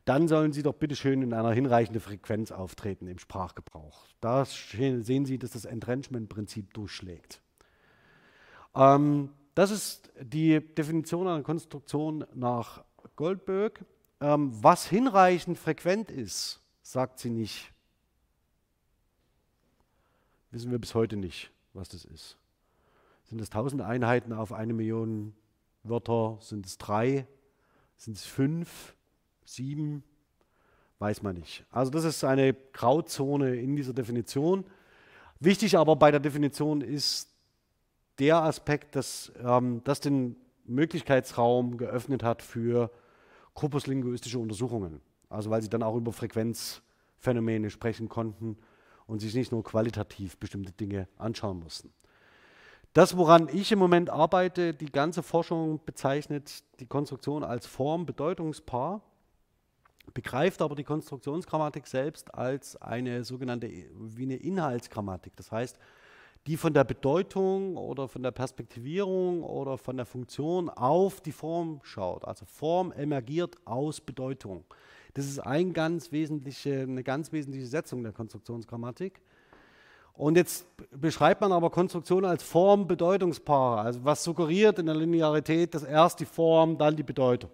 [0.04, 4.04] dann sollen sie doch bitte schön in einer hinreichenden Frequenz auftreten im Sprachgebrauch.
[4.20, 7.40] Da sehen Sie, dass das Entrenchment-Prinzip durchschlägt.
[8.74, 12.84] Ähm, das ist die Definition einer Konstruktion nach
[13.16, 13.82] Goldberg.
[14.20, 17.72] Ähm, was hinreichend frequent ist, sagt sie nicht.
[20.56, 22.38] Wissen wir bis heute nicht was das ist.
[23.24, 25.34] Sind es 1000 Einheiten auf eine Million
[25.82, 26.38] Wörter?
[26.40, 27.26] Sind es drei?
[27.98, 28.96] Sind es fünf?
[29.44, 30.02] Sieben?
[30.98, 31.66] Weiß man nicht.
[31.70, 34.64] Also das ist eine Grauzone in dieser Definition.
[35.40, 37.28] Wichtig aber bei der Definition ist
[38.18, 42.90] der Aspekt, dass ähm, das den Möglichkeitsraum geöffnet hat für
[43.52, 45.02] korpuslinguistische Untersuchungen.
[45.28, 48.56] Also weil sie dann auch über Frequenzphänomene sprechen konnten
[49.06, 51.92] und sich nicht nur qualitativ bestimmte Dinge anschauen mussten.
[52.92, 59.02] Das, woran ich im Moment arbeite, die ganze Forschung bezeichnet die Konstruktion als Form-Bedeutungspaar,
[60.14, 65.36] begreift aber die Konstruktionsgrammatik selbst als eine sogenannte wie eine Inhaltsgrammatik.
[65.36, 65.78] Das heißt,
[66.46, 71.80] die von der Bedeutung oder von der Perspektivierung oder von der Funktion auf die Form
[71.82, 72.24] schaut.
[72.24, 74.64] Also Form emergiert aus Bedeutung.
[75.16, 79.22] Das ist ein ganz wesentliche, eine ganz wesentliche Setzung der Konstruktionsgrammatik.
[80.12, 83.80] Und jetzt beschreibt man aber Konstruktion als Form-Bedeutungspaare.
[83.80, 87.48] Also was suggeriert in der Linearität, dass erst die Form, dann die Bedeutung.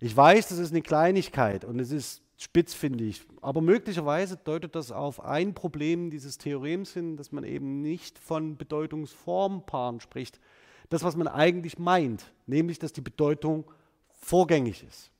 [0.00, 5.22] Ich weiß, das ist eine Kleinigkeit und es ist spitzfindig, aber möglicherweise deutet das auf
[5.22, 10.40] ein Problem dieses Theorems hin, dass man eben nicht von Bedeutungsformpaaren spricht.
[10.88, 13.70] Das, was man eigentlich meint, nämlich, dass die Bedeutung
[14.08, 15.10] vorgängig ist.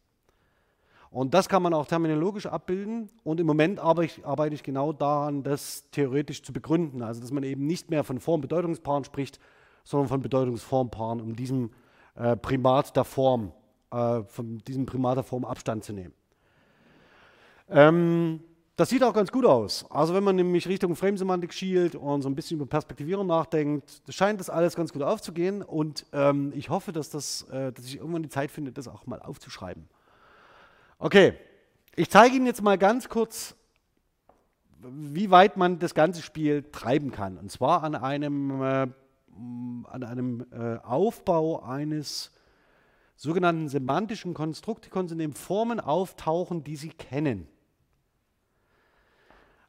[1.11, 3.11] Und das kann man auch terminologisch abbilden.
[3.25, 7.03] Und im Moment arbeite ich, genau daran, das theoretisch zu begründen.
[7.03, 9.39] Also, dass man eben nicht mehr von Form-Bedeutungspaaren spricht,
[9.85, 11.71] sondern von Bedeutungsformpaaren, um diesem
[12.15, 13.53] äh, Primat der Form,
[13.91, 16.13] äh, von diesem Primat der Form Abstand zu nehmen.
[17.71, 18.41] Ähm,
[18.77, 19.87] das sieht auch ganz gut aus.
[19.91, 24.39] Also wenn man nämlich Richtung Frame-Semantik schielt und so ein bisschen über Perspektivierung nachdenkt, scheint
[24.39, 25.63] das alles ganz gut aufzugehen.
[25.63, 29.07] Und ähm, ich hoffe, dass, das, äh, dass ich irgendwann die Zeit finde, das auch
[29.07, 29.89] mal aufzuschreiben.
[30.99, 31.35] Okay,
[31.95, 33.55] ich zeige Ihnen jetzt mal ganz kurz
[34.81, 37.39] wie weit man das ganze Spiel treiben kann.
[37.39, 38.87] Und zwar an einem, äh,
[39.85, 42.31] an einem äh, Aufbau eines
[43.17, 47.49] sogenannten semantischen Konstruktikons, in dem Formen auftauchen, die Sie kennen.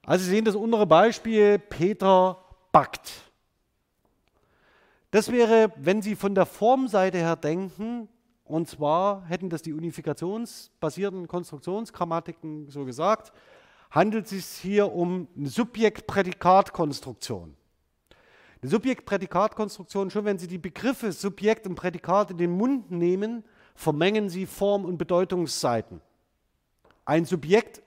[0.03, 2.37] Also Sie sehen das untere Beispiel, Peter
[2.71, 3.11] backt.
[5.11, 8.07] Das wäre, wenn Sie von der Formseite her denken,
[8.49, 13.31] und zwar hätten das die unifikationsbasierten Konstruktionsgrammatiken so gesagt,
[13.91, 17.55] handelt es sich hier um eine Subjekt-Prädikat-Konstruktion.
[18.61, 23.43] Eine Subjekt-Prädikat-Konstruktion, schon wenn Sie die Begriffe Subjekt und Prädikat in den Mund nehmen,
[23.75, 26.01] vermengen Sie Form- und Bedeutungsseiten.
[27.05, 27.83] Ein Subjekt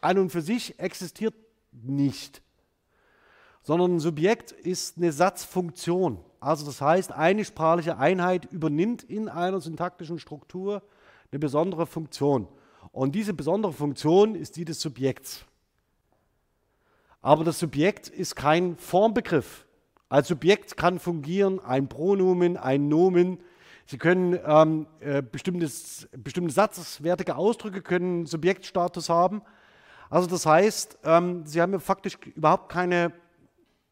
[0.00, 1.34] an und für sich existiert
[1.70, 2.42] nicht,
[3.62, 6.18] sondern ein Subjekt ist eine Satzfunktion.
[6.40, 10.82] Also das heißt, eine sprachliche Einheit übernimmt in einer syntaktischen Struktur
[11.30, 12.48] eine besondere Funktion.
[12.92, 15.44] Und diese besondere Funktion ist die des Subjekts.
[17.20, 19.66] Aber das Subjekt ist kein Formbegriff.
[20.08, 23.38] Als Subjekt kann fungieren ein Pronomen, ein Nomen.
[23.86, 25.68] Sie können ähm, äh, bestimmte
[26.50, 29.42] satzwertige Ausdrücke können Subjektstatus haben.
[30.08, 33.12] Also das heißt, ähm, Sie haben faktisch überhaupt keine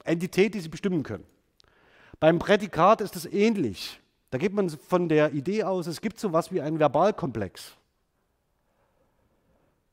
[0.05, 1.25] Entität, die Sie bestimmen können.
[2.19, 4.01] Beim Prädikat ist es ähnlich.
[4.31, 7.77] Da geht man von der Idee aus, es gibt so etwas wie einen Verbalkomplex.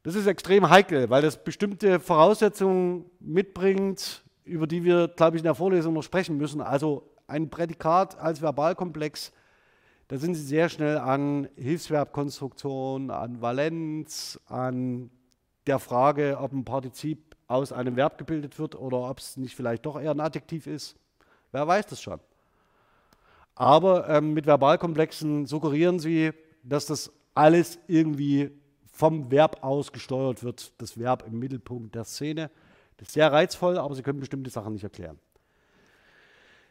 [0.04, 5.46] Das ist extrem heikel, weil das bestimmte Voraussetzungen mitbringt, über die wir, glaube ich, in
[5.46, 6.62] der Vorlesung noch sprechen müssen.
[6.62, 9.32] Also ein Prädikat als Verbalkomplex,
[10.10, 15.10] da sind Sie sehr schnell an Hilfsverbkonstruktion, an Valenz, an
[15.68, 19.86] der Frage, ob ein Partizip aus einem Verb gebildet wird oder ob es nicht vielleicht
[19.86, 20.98] doch eher ein Adjektiv ist.
[21.54, 22.20] Wer weiß das schon.
[23.56, 26.34] Aber ähm, mit Verbalkomplexen suggerieren Sie,
[26.64, 28.52] dass das alles irgendwie
[28.92, 32.50] vom Verb aus gesteuert wird, das Verb im Mittelpunkt der Szene.
[32.98, 35.20] Das ist sehr reizvoll, aber Sie können bestimmte Sachen nicht erklären.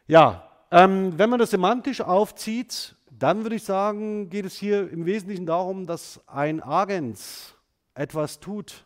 [0.05, 5.05] Ja, ähm, wenn man das semantisch aufzieht, dann würde ich sagen, geht es hier im
[5.05, 7.55] Wesentlichen darum, dass ein Agens
[7.93, 8.85] etwas tut.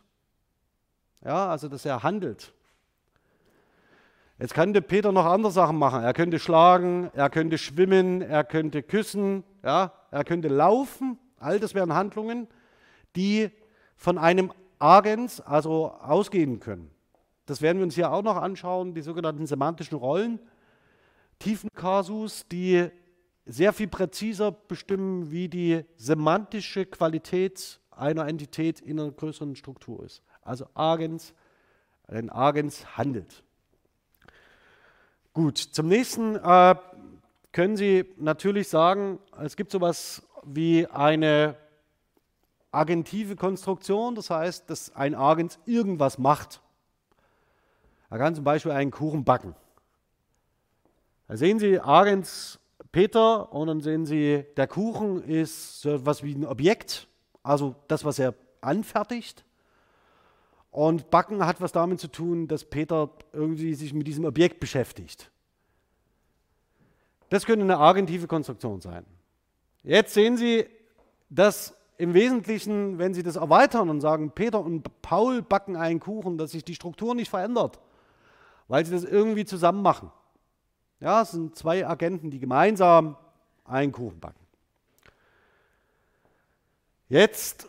[1.24, 2.52] Ja, also dass er handelt.
[4.38, 6.02] Jetzt könnte Peter noch andere Sachen machen.
[6.02, 11.18] Er könnte schlagen, er könnte schwimmen, er könnte küssen, ja, er könnte laufen.
[11.38, 12.48] All das wären Handlungen
[13.16, 13.50] die
[13.96, 16.90] von einem Agens, also ausgehen können.
[17.46, 20.38] Das werden wir uns hier auch noch anschauen, die sogenannten semantischen Rollen,
[21.40, 22.88] Tiefenkasus, die
[23.44, 30.22] sehr viel präziser bestimmen, wie die semantische Qualität einer Entität in einer größeren Struktur ist.
[30.42, 31.34] Also Agens,
[32.06, 33.42] ein Agens handelt.
[35.38, 36.74] Gut, zum nächsten äh,
[37.52, 41.54] können Sie natürlich sagen, es gibt sowas wie eine
[42.72, 46.60] agentive Konstruktion, das heißt, dass ein Agens irgendwas macht.
[48.10, 49.54] Er kann zum Beispiel einen Kuchen backen.
[51.28, 52.58] Da sehen Sie Agens
[52.90, 57.06] Peter und dann sehen Sie, der Kuchen ist so etwas wie ein Objekt,
[57.44, 59.44] also das, was er anfertigt.
[60.70, 65.30] Und Backen hat was damit zu tun, dass Peter irgendwie sich mit diesem Objekt beschäftigt.
[67.30, 69.04] Das könnte eine agentive Konstruktion sein.
[69.82, 70.66] Jetzt sehen Sie,
[71.30, 76.38] dass im Wesentlichen, wenn Sie das erweitern und sagen, Peter und Paul backen einen Kuchen,
[76.38, 77.80] dass sich die Struktur nicht verändert,
[78.68, 80.12] weil sie das irgendwie zusammen machen.
[81.00, 83.16] Ja, es sind zwei Agenten, die gemeinsam
[83.64, 84.46] einen Kuchen backen.
[87.08, 87.68] Jetzt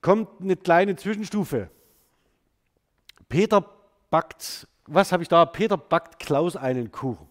[0.00, 1.70] kommt eine kleine Zwischenstufe.
[3.28, 3.64] Peter
[4.10, 5.44] backt, was habe ich da?
[5.44, 7.28] Peter backt Klaus einen Kuchen.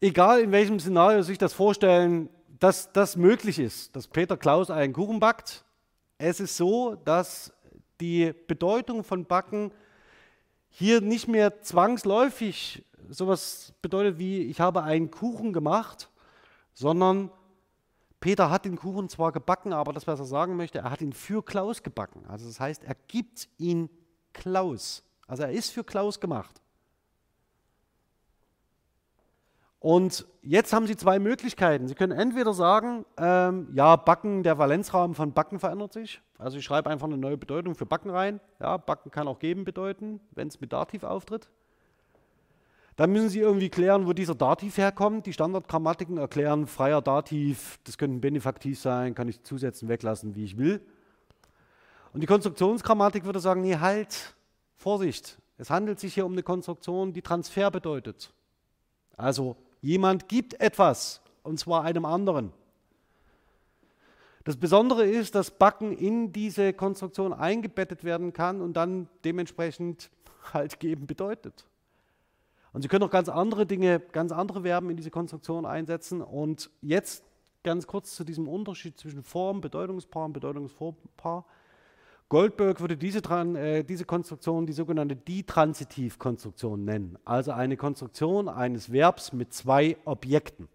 [0.00, 2.28] Egal in welchem Szenario sich das vorstellen,
[2.58, 5.64] dass das möglich ist, dass Peter Klaus einen Kuchen backt.
[6.18, 7.52] Es ist so, dass
[8.00, 9.72] die Bedeutung von Backen
[10.68, 16.10] hier nicht mehr zwangsläufig sowas bedeutet wie, ich habe einen Kuchen gemacht,
[16.74, 17.30] sondern
[18.20, 21.12] Peter hat den Kuchen zwar gebacken, aber das, was er sagen möchte, er hat ihn
[21.12, 22.24] für Klaus gebacken.
[22.26, 23.90] Also das heißt, er gibt ihn
[24.32, 25.02] Klaus.
[25.26, 26.60] Also er ist für Klaus gemacht.
[29.78, 31.86] Und jetzt haben Sie zwei Möglichkeiten.
[31.86, 36.20] Sie können entweder sagen, ähm, ja, Backen, der Valenzraum von Backen verändert sich.
[36.38, 38.40] Also ich schreibe einfach eine neue Bedeutung für Backen rein.
[38.58, 41.48] Ja, Backen kann auch geben bedeuten, wenn es mit Dativ auftritt.
[42.96, 45.26] Dann müssen Sie irgendwie klären, wo dieser Dativ herkommt.
[45.26, 50.44] Die Standardgrammatiken erklären freier Dativ, das könnte ein Benefaktiv sein, kann ich zusetzen, weglassen, wie
[50.44, 50.80] ich will.
[52.12, 54.34] Und die Konstruktionsgrammatik würde sagen, nee, halt,
[54.76, 58.32] Vorsicht, es handelt sich hier um eine Konstruktion, die Transfer bedeutet.
[59.16, 62.52] Also Jemand gibt etwas, und zwar einem anderen.
[64.42, 70.10] Das Besondere ist, dass Backen in diese Konstruktion eingebettet werden kann und dann dementsprechend
[70.52, 71.66] halt geben bedeutet.
[72.76, 76.20] Und Sie können auch ganz andere Dinge, ganz andere Verben in diese Konstruktion einsetzen.
[76.20, 77.24] Und jetzt
[77.64, 81.46] ganz kurz zu diesem Unterschied zwischen Form, Bedeutungspaar und Bedeutungsvorpaar.
[82.28, 89.32] Goldberg würde diese, äh, diese Konstruktion die sogenannte Ditransitivkonstruktion nennen, also eine Konstruktion eines Verbs
[89.32, 90.68] mit zwei Objekten.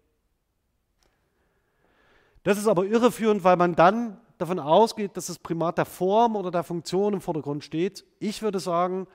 [2.42, 6.50] Das ist aber irreführend, weil man dann davon ausgeht, dass das Primat der Form oder
[6.50, 8.04] der Funktion im Vordergrund steht.
[8.18, 9.06] Ich würde sagen,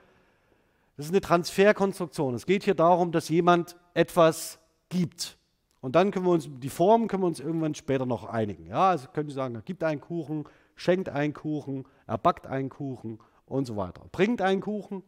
[0.98, 2.34] das ist eine Transferkonstruktion.
[2.34, 5.38] Es geht hier darum, dass jemand etwas gibt.
[5.80, 8.66] Und dann können wir uns, die Form können wir uns irgendwann später noch einigen.
[8.66, 10.44] Ja, also können Sie sagen, er gibt einen Kuchen,
[10.74, 14.02] schenkt einen Kuchen, er backt einen Kuchen und so weiter.
[14.10, 15.04] Bringt einen Kuchen.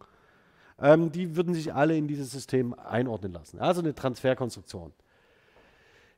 [0.81, 3.59] Ähm, die würden sich alle in dieses System einordnen lassen.
[3.59, 4.93] Also eine Transferkonstruktion.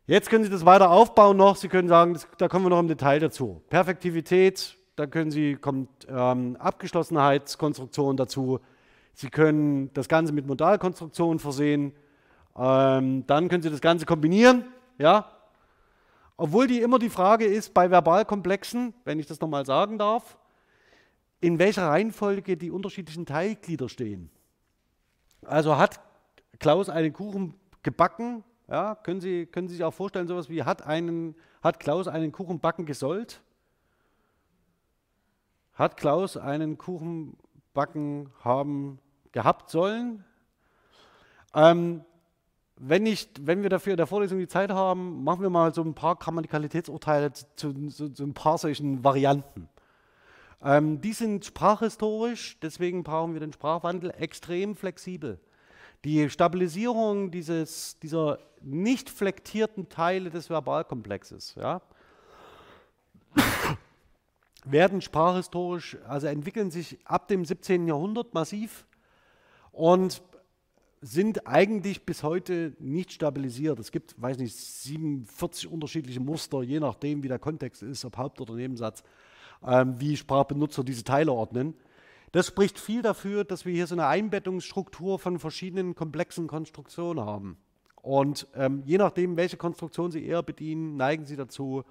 [0.06, 1.56] Jetzt können Sie das weiter aufbauen noch.
[1.56, 3.62] Sie können sagen, das, da kommen wir noch im Detail dazu.
[3.70, 8.60] Perfektivität, da können Sie, kommt ähm, Abgeschlossenheitskonstruktion dazu.
[9.14, 11.92] Sie können das Ganze mit Modalkonstruktionen versehen.
[12.56, 14.64] Ähm, dann können Sie das Ganze kombinieren.
[14.98, 15.30] Ja?
[16.36, 20.38] Obwohl die immer die Frage ist, bei Verbalkomplexen, wenn ich das nochmal sagen darf,
[21.40, 24.30] in welcher Reihenfolge die unterschiedlichen Teilglieder stehen.
[25.44, 26.00] Also hat
[26.60, 30.86] Klaus einen Kuchen gebacken, ja, können, Sie, können Sie sich auch vorstellen, sowas wie, hat,
[30.86, 33.42] einen, hat Klaus einen Kuchen backen gesollt?
[35.74, 37.36] Hat Klaus einen Kuchen
[37.74, 38.98] backen haben
[39.32, 40.24] gehabt sollen?
[41.54, 42.04] Ähm,
[42.76, 45.82] wenn, nicht, wenn wir dafür in der Vorlesung die Zeit haben, machen wir mal so
[45.82, 49.68] ein paar Grammatikalitätsurteile zu, zu, zu ein paar solchen Varianten.
[50.62, 55.38] Ähm, die sind sprachhistorisch, deswegen brauchen wir den Sprachwandel extrem flexibel.
[56.04, 61.80] Die Stabilisierung dieses, dieser nicht flektierten Teile des Verbalkomplexes ja,
[64.64, 67.86] werden sprachhistorisch, also entwickeln sich ab dem 17.
[67.88, 68.86] Jahrhundert massiv
[69.72, 70.22] und
[71.00, 73.80] sind eigentlich bis heute nicht stabilisiert.
[73.80, 78.40] Es gibt, weiß nicht, 47 unterschiedliche Muster, je nachdem, wie der Kontext ist, ob Haupt-
[78.40, 79.02] oder Nebensatz,
[79.66, 81.74] ähm, wie Sprachbenutzer diese Teile ordnen.
[82.30, 87.56] Das spricht viel dafür, dass wir hier so eine Einbettungsstruktur von verschiedenen komplexen Konstruktionen haben.
[88.00, 91.84] Und ähm, je nachdem, welche Konstruktion Sie eher bedienen, neigen Sie dazu,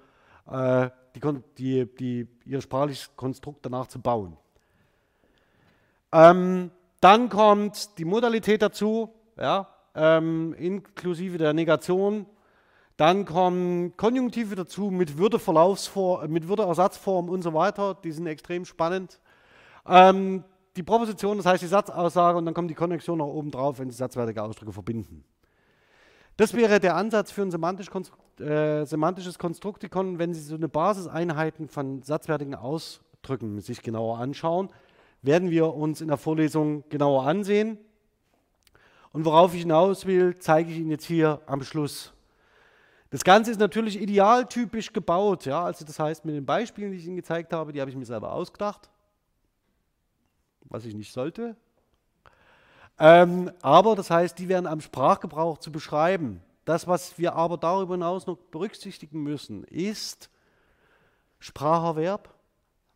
[0.50, 1.20] äh, die,
[1.58, 4.36] die, die, Ihr sprachliches Konstrukt danach zu bauen.
[6.12, 12.26] Ähm, dann kommt die Modalität dazu, ja, ähm, inklusive der Negation.
[12.96, 17.94] Dann kommen Konjunktive dazu mit, Würdeverlaufsform, mit Würdeersatzform und so weiter.
[17.94, 19.18] Die sind extrem spannend.
[19.86, 20.44] Ähm,
[20.76, 23.90] die Proposition, das heißt die Satzaussage und dann kommt die Konjunktion noch oben drauf, wenn
[23.90, 25.24] Sie satzwertige Ausdrücke verbinden.
[26.36, 27.88] Das wäre der Ansatz für ein semantisch
[28.40, 34.70] äh, semantisches Konstruktikon, wenn Sie so eine Basiseinheiten von satzwertigen Ausdrücken sich genauer anschauen,
[35.20, 37.78] werden wir uns in der Vorlesung genauer ansehen.
[39.12, 42.12] Und worauf ich hinaus will, zeige ich Ihnen jetzt hier am Schluss.
[43.10, 45.44] Das Ganze ist natürlich idealtypisch gebaut.
[45.44, 45.64] Ja?
[45.64, 48.06] Also das heißt, mit den Beispielen, die ich Ihnen gezeigt habe, die habe ich mir
[48.06, 48.88] selber ausgedacht
[50.72, 51.54] was ich nicht sollte.
[53.04, 56.40] Ähm, aber das heißt, die werden am Sprachgebrauch zu beschreiben.
[56.64, 60.30] Das, was wir aber darüber hinaus noch berücksichtigen müssen, ist
[61.40, 62.32] Spracherwerb,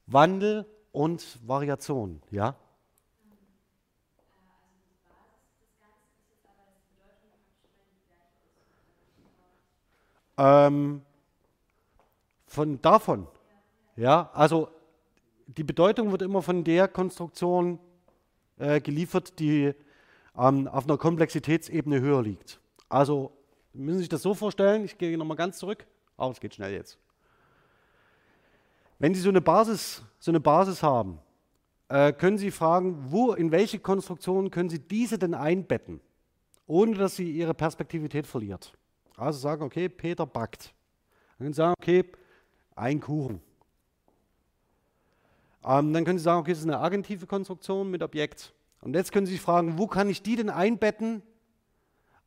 [0.07, 2.22] Wandel und Variation.
[2.30, 2.54] Ja?
[10.38, 11.02] Ähm,
[12.46, 13.26] von davon.
[13.96, 14.68] Ja, also
[15.48, 17.80] die Bedeutung wird immer von der Konstruktion
[18.59, 19.74] äh, geliefert, die
[20.39, 22.61] ähm, auf einer Komplexitätsebene höher liegt.
[22.89, 23.32] Also
[23.72, 26.72] müssen Sie sich das so vorstellen, ich gehe nochmal ganz zurück, aber es geht schnell
[26.72, 26.99] jetzt.
[28.99, 31.18] Wenn Sie so eine Basis, so eine Basis haben,
[31.89, 36.01] äh, können Sie fragen, wo, in welche Konstruktion können Sie diese denn einbetten,
[36.66, 38.72] ohne dass sie ihre Perspektivität verliert.
[39.16, 40.74] Also sagen, okay, Peter backt.
[41.39, 42.05] Dann können Sie sagen, okay,
[42.74, 43.41] ein Kuchen.
[45.64, 48.53] Ähm, dann können Sie sagen, okay, das ist eine agentive Konstruktion mit Objekt.
[48.81, 51.22] Und jetzt können Sie sich fragen, wo kann ich die denn einbetten,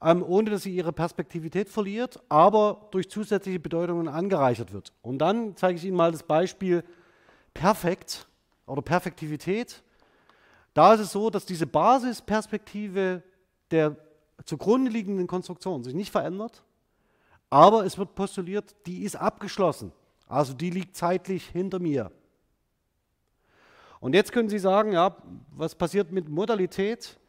[0.01, 4.93] ähm, ohne dass sie ihre Perspektivität verliert, aber durch zusätzliche Bedeutungen angereichert wird.
[5.01, 6.83] Und dann zeige ich Ihnen mal das Beispiel
[7.53, 8.27] Perfekt
[8.65, 9.83] oder Perfektivität.
[10.73, 13.23] Da ist es so, dass diese Basisperspektive
[13.71, 13.97] der
[14.45, 16.63] zugrunde liegenden Konstruktion sich nicht verändert,
[17.49, 19.91] aber es wird postuliert, die ist abgeschlossen.
[20.27, 22.11] Also die liegt zeitlich hinter mir.
[23.99, 25.17] Und jetzt können Sie sagen, ja,
[25.51, 27.19] was passiert mit Modalität?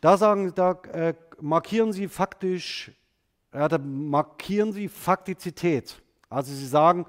[0.00, 2.92] Da sagen, da äh, markieren Sie faktisch,
[3.52, 6.02] ja, da markieren Sie Faktizität.
[6.28, 7.06] Also Sie sagen,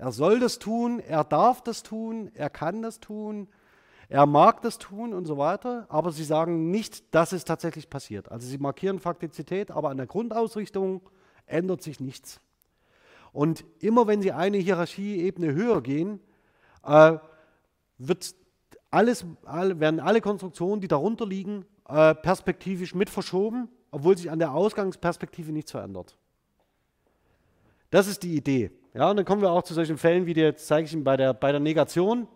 [0.00, 3.48] er soll das tun, er darf das tun, er kann das tun,
[4.08, 8.28] er mag das tun und so weiter, aber sie sagen nicht, dass es tatsächlich passiert.
[8.32, 11.02] Also sie markieren Faktizität, aber an der Grundausrichtung
[11.46, 12.40] ändert sich nichts.
[13.32, 16.18] Und immer wenn sie eine Hierarchieebene höher gehen,
[16.82, 17.18] äh,
[18.00, 18.34] wird
[18.90, 24.38] alles, alle, werden alle Konstruktionen, die darunter liegen, äh, perspektivisch mit verschoben, obwohl sich an
[24.38, 26.16] der Ausgangsperspektive nichts verändert.
[27.90, 28.70] Das ist die Idee.
[28.94, 31.16] Ja, und dann kommen wir auch zu solchen Fällen, wie dir zeige ich Ihnen bei
[31.16, 32.26] der, bei der Negation.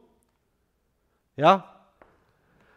[1.36, 1.74] Ja,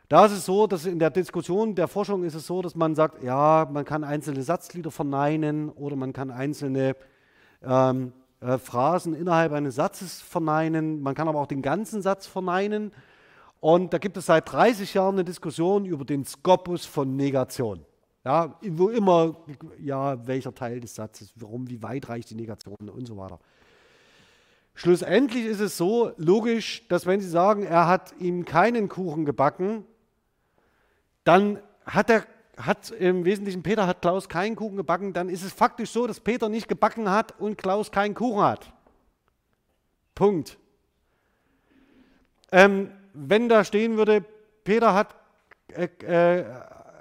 [0.09, 2.95] da ist es so, dass in der Diskussion der Forschung ist es so, dass man
[2.95, 6.95] sagt, ja, man kann einzelne Satzglieder verneinen oder man kann einzelne
[7.61, 12.91] ähm, äh, Phrasen innerhalb eines Satzes verneinen, man kann aber auch den ganzen Satz verneinen.
[13.59, 17.83] Und da gibt es seit 30 Jahren eine Diskussion über den Skopus von Negation.
[18.23, 19.37] Ja, wo immer,
[19.79, 23.39] ja, welcher Teil des Satzes, warum, wie weit reicht die Negation und so weiter.
[24.75, 29.85] Schlussendlich ist es so logisch, dass wenn Sie sagen, er hat ihm keinen Kuchen gebacken,
[31.23, 32.25] dann hat er
[32.57, 36.19] hat im Wesentlichen Peter hat Klaus keinen Kuchen gebacken, dann ist es faktisch so, dass
[36.19, 38.73] Peter nicht gebacken hat und Klaus keinen Kuchen hat.
[40.15, 40.57] Punkt.
[42.51, 44.25] Ähm, wenn da stehen würde,
[44.63, 45.15] Peter hat,
[45.73, 46.45] äh, äh, äh,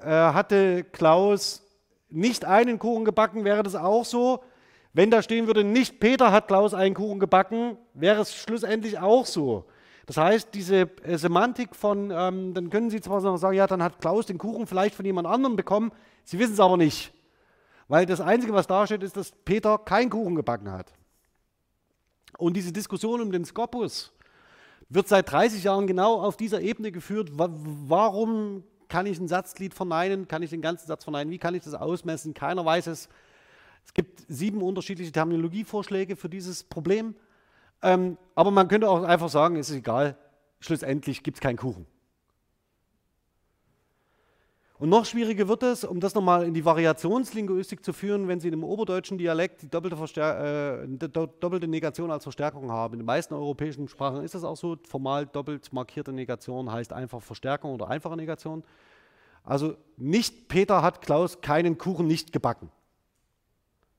[0.05, 1.63] hatte Klaus
[2.11, 4.45] nicht einen Kuchen gebacken, wäre das auch so.
[4.93, 9.27] Wenn da stehen würde, nicht Peter hat Klaus einen Kuchen gebacken, wäre es schlussendlich auch
[9.27, 9.65] so.
[10.07, 14.01] Das heißt, diese äh, Semantik von, ähm, dann können Sie zwar sagen, ja, dann hat
[14.01, 15.93] Klaus den Kuchen vielleicht von jemand anderem bekommen,
[16.25, 17.13] Sie wissen es aber nicht.
[17.89, 20.93] Weil das Einzige, was da steht, ist, dass Peter keinen Kuchen gebacken hat.
[22.39, 24.13] Und diese Diskussion um den Skopus
[24.89, 27.31] wird seit 30 Jahren genau auf dieser Ebene geführt.
[27.33, 30.29] Warum kann ich ein Satzglied verneinen?
[30.29, 31.31] Kann ich den ganzen Satz verneinen?
[31.31, 32.35] Wie kann ich das ausmessen?
[32.35, 33.09] Keiner weiß es.
[33.85, 37.15] Es gibt sieben unterschiedliche Terminologievorschläge für dieses Problem.
[37.83, 40.17] Ähm, aber man könnte auch einfach sagen, es ist egal,
[40.61, 41.87] schlussendlich gibt es keinen Kuchen.
[44.79, 48.49] Und noch schwieriger wird es, um das nochmal in die Variationslinguistik zu führen, wenn Sie
[48.49, 52.95] in dem oberdeutschen Dialekt die doppelte, äh, doppelte, Negation als Verstärkung haben.
[52.95, 54.77] In den meisten europäischen Sprachen ist das auch so.
[54.87, 58.65] Formal doppelt markierte Negation heißt einfach Verstärkung oder einfache Negation.
[59.45, 62.71] Also nicht Peter hat Klaus keinen Kuchen nicht gebacken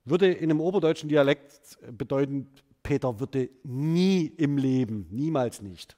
[0.09, 2.47] würde in einem oberdeutschen Dialekt bedeuten,
[2.87, 5.97] Peter würde nie im Leben, niemals nicht,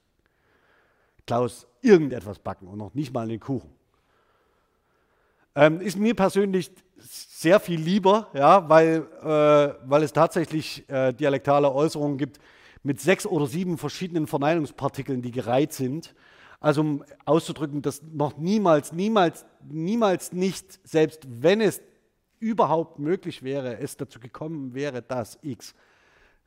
[1.24, 3.70] Klaus irgendetwas backen und noch nicht mal einen Kuchen.
[5.54, 11.72] Ähm, ist mir persönlich sehr viel lieber, ja, weil, äh, weil es tatsächlich äh, dialektale
[11.72, 12.40] Äußerungen gibt
[12.82, 16.12] mit sechs oder sieben verschiedenen Verneinungspartikeln, die gereiht sind.
[16.58, 21.80] Also um auszudrücken, dass noch niemals, niemals, niemals nicht, selbst wenn es
[22.40, 25.76] überhaupt möglich wäre, es dazu gekommen wäre, dass X.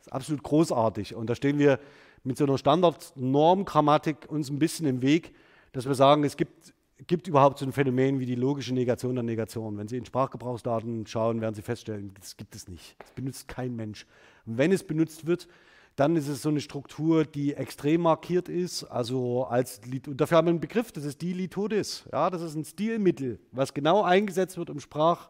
[0.04, 1.16] Das ist absolut großartig.
[1.16, 1.80] Und da stehen wir
[2.24, 5.34] mit so einer Standardnormgrammatik uns ein bisschen im Weg,
[5.72, 6.74] dass wir sagen, es gibt,
[7.08, 9.78] gibt überhaupt so ein Phänomen wie die logische Negation der Negation.
[9.78, 12.98] Wenn Sie in Sprachgebrauchsdaten schauen, werden Sie feststellen, das gibt es nicht.
[13.00, 14.06] Das benutzt kein Mensch.
[14.46, 15.48] Und wenn es benutzt wird,
[15.96, 18.84] dann ist es so eine Struktur, die extrem markiert ist.
[18.84, 22.04] Also als und dafür haben wir einen Begriff, das ist die Litodis.
[22.12, 25.30] Ja, das ist ein Stilmittel, was genau eingesetzt wird, um Sprach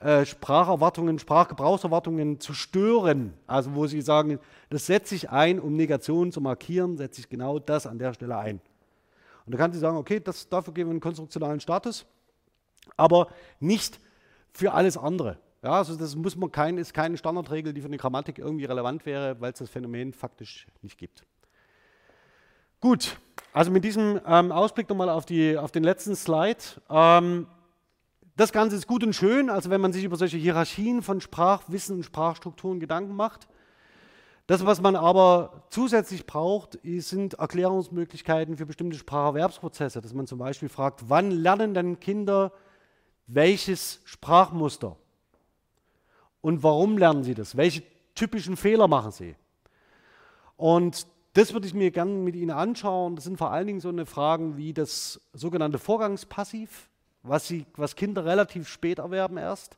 [0.00, 3.34] äh, Spracherwartungen, Sprachgebrauchserwartungen zu stören.
[3.46, 4.38] Also wo sie sagen,
[4.70, 8.38] das setze ich ein, um Negationen zu markieren, setze ich genau das an der Stelle
[8.38, 8.60] ein.
[9.44, 12.06] Und da kann sie sagen, okay, das, dafür geben wir einen konstruktionalen Status,
[12.96, 13.28] aber
[13.58, 14.00] nicht
[14.52, 15.36] für alles andere.
[15.62, 19.04] Ja, also das muss man kein, ist keine Standardregel, die für eine Grammatik irgendwie relevant
[19.04, 21.26] wäre, weil es das Phänomen faktisch nicht gibt.
[22.80, 23.18] Gut,
[23.52, 25.26] also mit diesem ähm, Ausblick nochmal auf,
[25.58, 26.56] auf den letzten Slide.
[26.88, 27.46] Ähm,
[28.40, 31.96] das Ganze ist gut und schön, also wenn man sich über solche Hierarchien von Sprachwissen
[31.96, 33.48] und Sprachstrukturen Gedanken macht.
[34.46, 40.70] Das, was man aber zusätzlich braucht, sind Erklärungsmöglichkeiten für bestimmte Spracherwerbsprozesse, dass man zum Beispiel
[40.70, 42.50] fragt, wann lernen denn Kinder
[43.26, 44.96] welches Sprachmuster?
[46.40, 47.58] Und warum lernen sie das?
[47.58, 47.82] Welche
[48.14, 49.36] typischen Fehler machen sie?
[50.56, 53.16] Und das würde ich mir gerne mit Ihnen anschauen.
[53.16, 56.89] Das sind vor allen Dingen so eine Fragen wie das sogenannte Vorgangspassiv
[57.22, 59.76] was, sie, was Kinder relativ spät erwerben erst,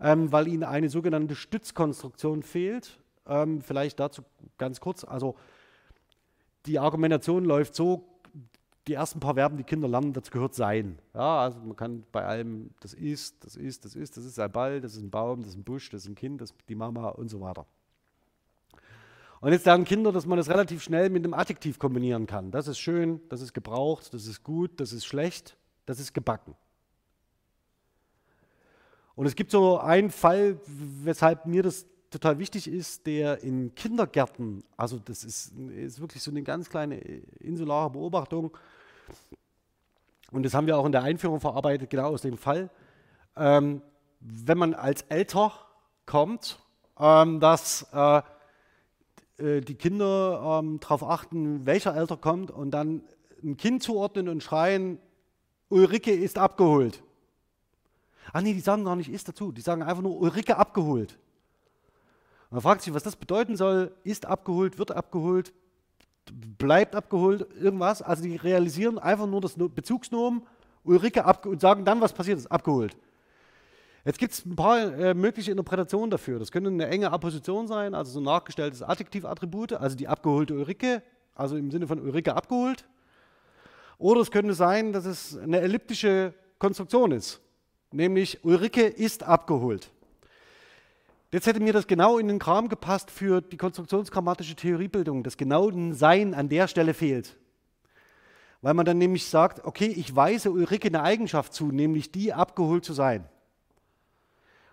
[0.00, 2.98] ähm, weil ihnen eine sogenannte Stützkonstruktion fehlt.
[3.26, 4.22] Ähm, vielleicht dazu
[4.58, 5.04] ganz kurz.
[5.04, 5.36] Also
[6.66, 8.06] die Argumentation läuft so,
[8.86, 10.98] die ersten paar Verben, die Kinder lernen, dazu gehört sein.
[11.14, 14.50] Ja, also man kann bei allem, das ist, das ist, das ist, das ist ein
[14.50, 16.58] Ball, das ist ein Baum, das ist ein Busch, das ist ein Kind, das ist
[16.68, 17.66] die Mama und so weiter.
[19.40, 22.50] Und jetzt lernen Kinder, dass man das relativ schnell mit einem Adjektiv kombinieren kann.
[22.50, 25.56] Das ist schön, das ist gebraucht, das ist gut, das ist schlecht
[25.86, 26.54] das ist gebacken.
[29.14, 34.64] Und es gibt so einen Fall, weshalb mir das total wichtig ist, der in Kindergärten,
[34.76, 38.56] also das ist, ist wirklich so eine ganz kleine insulare Beobachtung,
[40.32, 42.70] und das haben wir auch in der Einführung verarbeitet, genau aus dem Fall,
[43.36, 43.82] ähm,
[44.20, 45.52] wenn man als Elter
[46.06, 46.58] kommt,
[46.98, 48.22] ähm, dass äh,
[49.38, 53.02] äh, die Kinder ähm, darauf achten, welcher Elter kommt und dann
[53.42, 54.98] ein Kind zuordnen und schreien,
[55.70, 57.02] Ulrike ist abgeholt.
[58.32, 61.18] Ach nee, die sagen gar nicht ist dazu, die sagen einfach nur Ulrike abgeholt.
[62.50, 65.52] Man fragt sich, was das bedeuten soll, ist abgeholt, wird abgeholt,
[66.58, 68.02] bleibt abgeholt, irgendwas.
[68.02, 70.42] Also die realisieren einfach nur das Bezugsnomen,
[70.84, 72.96] Ulrike abgeholt und sagen dann, was passiert ist, abgeholt.
[74.04, 76.38] Jetzt gibt es ein paar äh, mögliche Interpretationen dafür.
[76.38, 81.02] Das könnte eine enge Apposition sein, also so ein nachgestelltes Adjektivattribute, also die abgeholte Ulrike,
[81.34, 82.86] also im Sinne von Ulrike abgeholt.
[84.00, 87.38] Oder es könnte sein, dass es eine elliptische Konstruktion ist,
[87.92, 89.90] nämlich Ulrike ist abgeholt.
[91.30, 95.68] Jetzt hätte mir das genau in den Kram gepasst für die konstruktionsgrammatische Theoriebildung, dass genau
[95.68, 97.36] ein Sein an der Stelle fehlt.
[98.62, 102.86] Weil man dann nämlich sagt, okay, ich weise Ulrike eine Eigenschaft zu, nämlich die abgeholt
[102.86, 103.28] zu sein.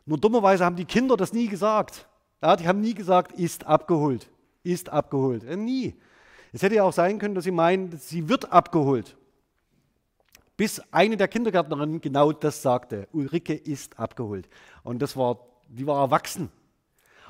[0.05, 2.07] Nur dummerweise haben die Kinder das nie gesagt.
[2.41, 4.29] Ja, die haben nie gesagt, ist abgeholt,
[4.63, 5.43] ist abgeholt.
[5.43, 5.95] Äh, nie.
[6.53, 9.15] Es hätte ja auch sein können, dass sie meinen, sie wird abgeholt.
[10.55, 13.07] Bis eine der Kindergärtnerinnen genau das sagte.
[13.11, 14.49] Ulrike ist abgeholt.
[14.83, 16.49] Und das war, die war erwachsen.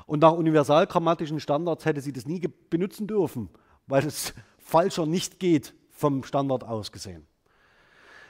[0.06, 2.40] Und nach universalgrammatischen Standards hätte sie das nie
[2.70, 3.50] benutzen dürfen,
[3.86, 7.26] weil es falscher nicht geht, vom Standard aus gesehen.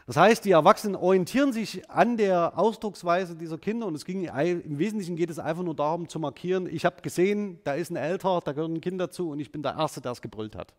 [0.09, 4.79] Das heißt, die Erwachsenen orientieren sich an der Ausdrucksweise dieser Kinder und es ging im
[4.79, 8.41] Wesentlichen geht es einfach nur darum zu markieren, ich habe gesehen, da ist ein Älter,
[8.43, 10.73] da gehört ein Kind dazu und ich bin der Erste, der es gebrüllt hat.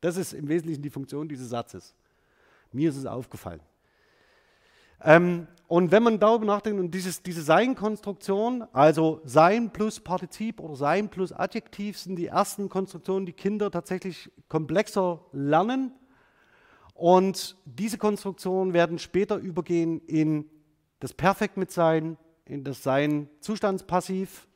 [0.00, 1.94] Das ist im Wesentlichen die Funktion dieses Satzes.
[2.72, 3.60] Mir ist es aufgefallen.
[5.04, 10.74] Ähm, und wenn man darüber nachdenkt und dieses, diese Sein-Konstruktion, also Sein plus Partizip oder
[10.74, 15.92] Sein plus Adjektiv sind die ersten Konstruktionen, die Kinder tatsächlich komplexer lernen
[17.00, 20.44] und diese Konstruktionen werden später übergehen in
[20.98, 24.46] das Perfekt mit Sein, in das Sein Zustandspassiv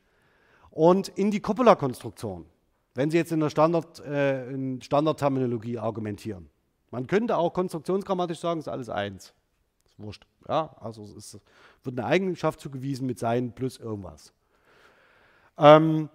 [0.68, 2.44] und in die Coppola-Konstruktion,
[2.92, 6.50] wenn Sie jetzt in der Standard, äh, in Standardterminologie argumentieren.
[6.90, 9.32] Man könnte auch konstruktionsgrammatisch sagen, es ist alles eins.
[9.86, 10.26] Ist wurscht.
[10.46, 11.40] Ja, also es ist,
[11.82, 14.34] wird eine Eigenschaft zugewiesen mit Sein plus irgendwas.
[15.56, 16.10] Ähm,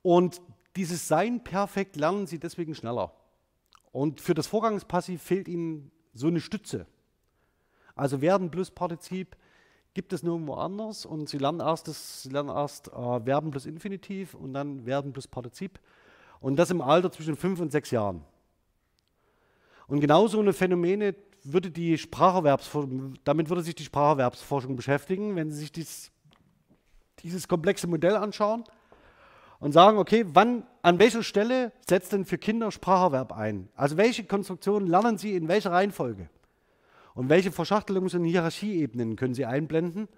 [0.00, 0.40] und
[0.76, 3.12] dieses Sein perfekt lernen Sie deswegen schneller.
[3.92, 6.86] Und für das Vorgangspassiv fehlt ihnen so eine Stütze.
[7.94, 9.36] Also werden plus Partizip
[9.94, 13.66] gibt es nirgendwo anders und sie lernen erst, das, sie lernen erst äh, Verben plus
[13.66, 15.80] Infinitiv und dann werden plus Partizip.
[16.40, 18.24] Und das im Alter zwischen fünf und sechs Jahren.
[19.88, 25.50] Und genau so eine Phänomene würde die Spracherwerbsforschung, damit würde sich die Spracherwerbsforschung beschäftigen, wenn
[25.50, 26.12] Sie sich dies,
[27.20, 28.64] dieses komplexe Modell anschauen
[29.60, 33.68] und sagen, okay, wann, an welcher Stelle setzt denn für Kinder Spracherwerb ein?
[33.76, 36.28] Also welche Konstruktionen lernen sie in welcher Reihenfolge?
[37.14, 40.08] Und welche Verschachtelungs- und Hierarchieebenen können sie einblenden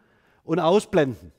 [0.45, 1.32] und ausblenden?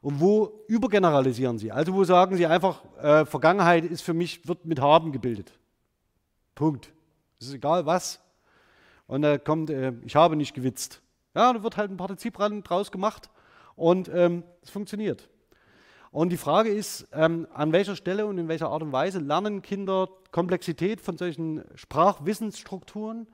[0.00, 1.72] Und wo übergeneralisieren sie?
[1.72, 5.52] Also wo sagen sie einfach, äh, Vergangenheit ist für mich, wird mit haben gebildet.
[6.54, 6.92] Punkt.
[7.38, 8.20] Es ist egal was.
[9.06, 11.02] Und da kommt, äh, ich habe nicht gewitzt.
[11.34, 13.28] Ja, da wird halt ein Partizip draus gemacht
[13.76, 15.28] und es ähm, funktioniert.
[16.14, 19.62] Und die Frage ist, ähm, an welcher Stelle und in welcher Art und Weise lernen
[19.62, 23.26] Kinder Komplexität von solchen Sprachwissensstrukturen?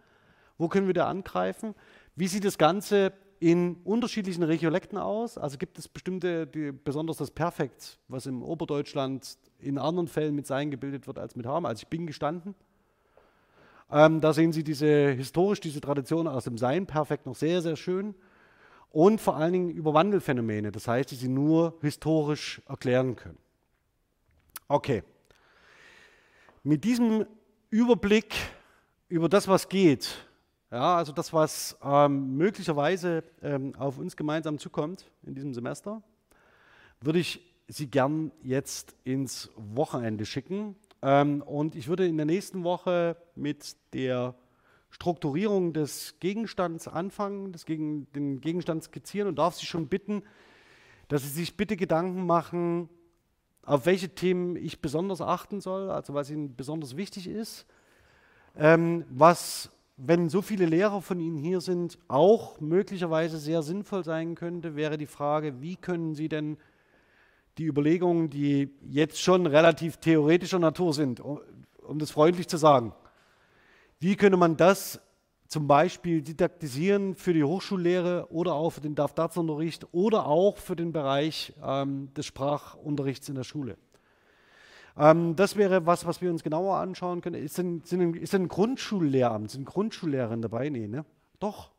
[0.57, 1.75] Wo können wir da angreifen?
[2.17, 5.37] Wie sieht das Ganze in unterschiedlichen Regiolekten aus?
[5.37, 10.47] Also gibt es bestimmte, die, besonders das Perfekt, was im Oberdeutschland in anderen Fällen mit
[10.47, 11.67] Sein gebildet wird als mit Haben.
[11.67, 12.55] Also ich bin gestanden.
[13.91, 17.77] Ähm, da sehen Sie diese historisch diese Tradition aus dem Sein Perfekt noch sehr, sehr
[17.77, 18.15] schön
[18.91, 23.39] und vor allen Dingen über Wandelphänomene, das heißt, die sie nur historisch erklären können.
[24.69, 25.03] Okay.
[26.63, 27.27] Mit diesem
[27.71, 28.35] Überblick
[29.09, 30.17] über das, was geht,
[30.71, 36.03] ja, also das, was ähm, möglicherweise ähm, auf uns gemeinsam zukommt in diesem Semester,
[37.01, 37.41] würde ich
[37.73, 40.75] Sie gern jetzt ins Wochenende schicken.
[41.03, 44.35] Ähm, und ich würde in der nächsten Woche mit der
[44.91, 50.23] Strukturierung des Gegenstands anfangen, das gegen, den Gegenstand skizzieren und darf Sie schon bitten,
[51.09, 52.89] dass Sie sich bitte Gedanken machen,
[53.65, 57.67] auf welche Themen ich besonders achten soll, also was Ihnen besonders wichtig ist,
[58.57, 64.35] ähm, was, wenn so viele Lehrer von Ihnen hier sind, auch möglicherweise sehr sinnvoll sein
[64.35, 66.57] könnte, wäre die Frage, wie können Sie denn
[67.59, 71.41] die Überlegungen, die jetzt schon relativ theoretischer Natur sind, um,
[71.83, 72.93] um das freundlich zu sagen,
[74.01, 75.01] wie könnte man das
[75.47, 80.93] zum Beispiel didaktisieren für die Hochschullehre oder auch für den DAF-DATS-Unterricht oder auch für den
[80.93, 83.77] Bereich ähm, des Sprachunterrichts in der Schule.
[84.97, 87.43] Ähm, das wäre was, was wir uns genauer anschauen können.
[87.43, 90.69] Ist denn, sind, ist denn ein Grundschullehramt, sind Grundschullehrerinnen dabei?
[90.69, 91.05] Nee, ne?
[91.41, 91.71] Doch.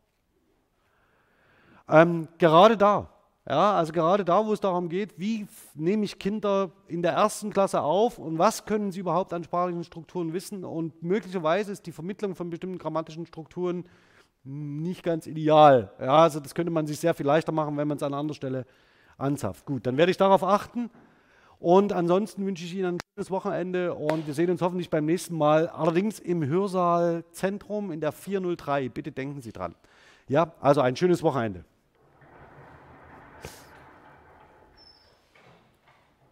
[1.88, 3.10] Ähm, gerade da,
[3.50, 7.52] ja, also gerade da, wo es darum geht, wie nehme ich Kinder in der ersten
[7.52, 11.92] Klasse auf und was können sie überhaupt an sprachlichen Strukturen wissen und möglicherweise ist die
[11.92, 13.86] Vermittlung von bestimmten grammatischen Strukturen
[14.44, 15.92] nicht ganz ideal.
[16.00, 18.36] Ja, also das könnte man sich sehr viel leichter machen, wenn man es an anderer
[18.36, 18.66] Stelle
[19.18, 19.66] anzapft.
[19.66, 20.92] Gut, dann werde ich darauf achten
[21.58, 25.36] und ansonsten wünsche ich Ihnen ein schönes Wochenende und wir sehen uns hoffentlich beim nächsten
[25.36, 28.90] Mal, allerdings im Hörsaal Zentrum in der 403.
[28.90, 29.74] Bitte denken Sie dran.
[30.28, 31.66] Ja, also ein schönes Wochenende.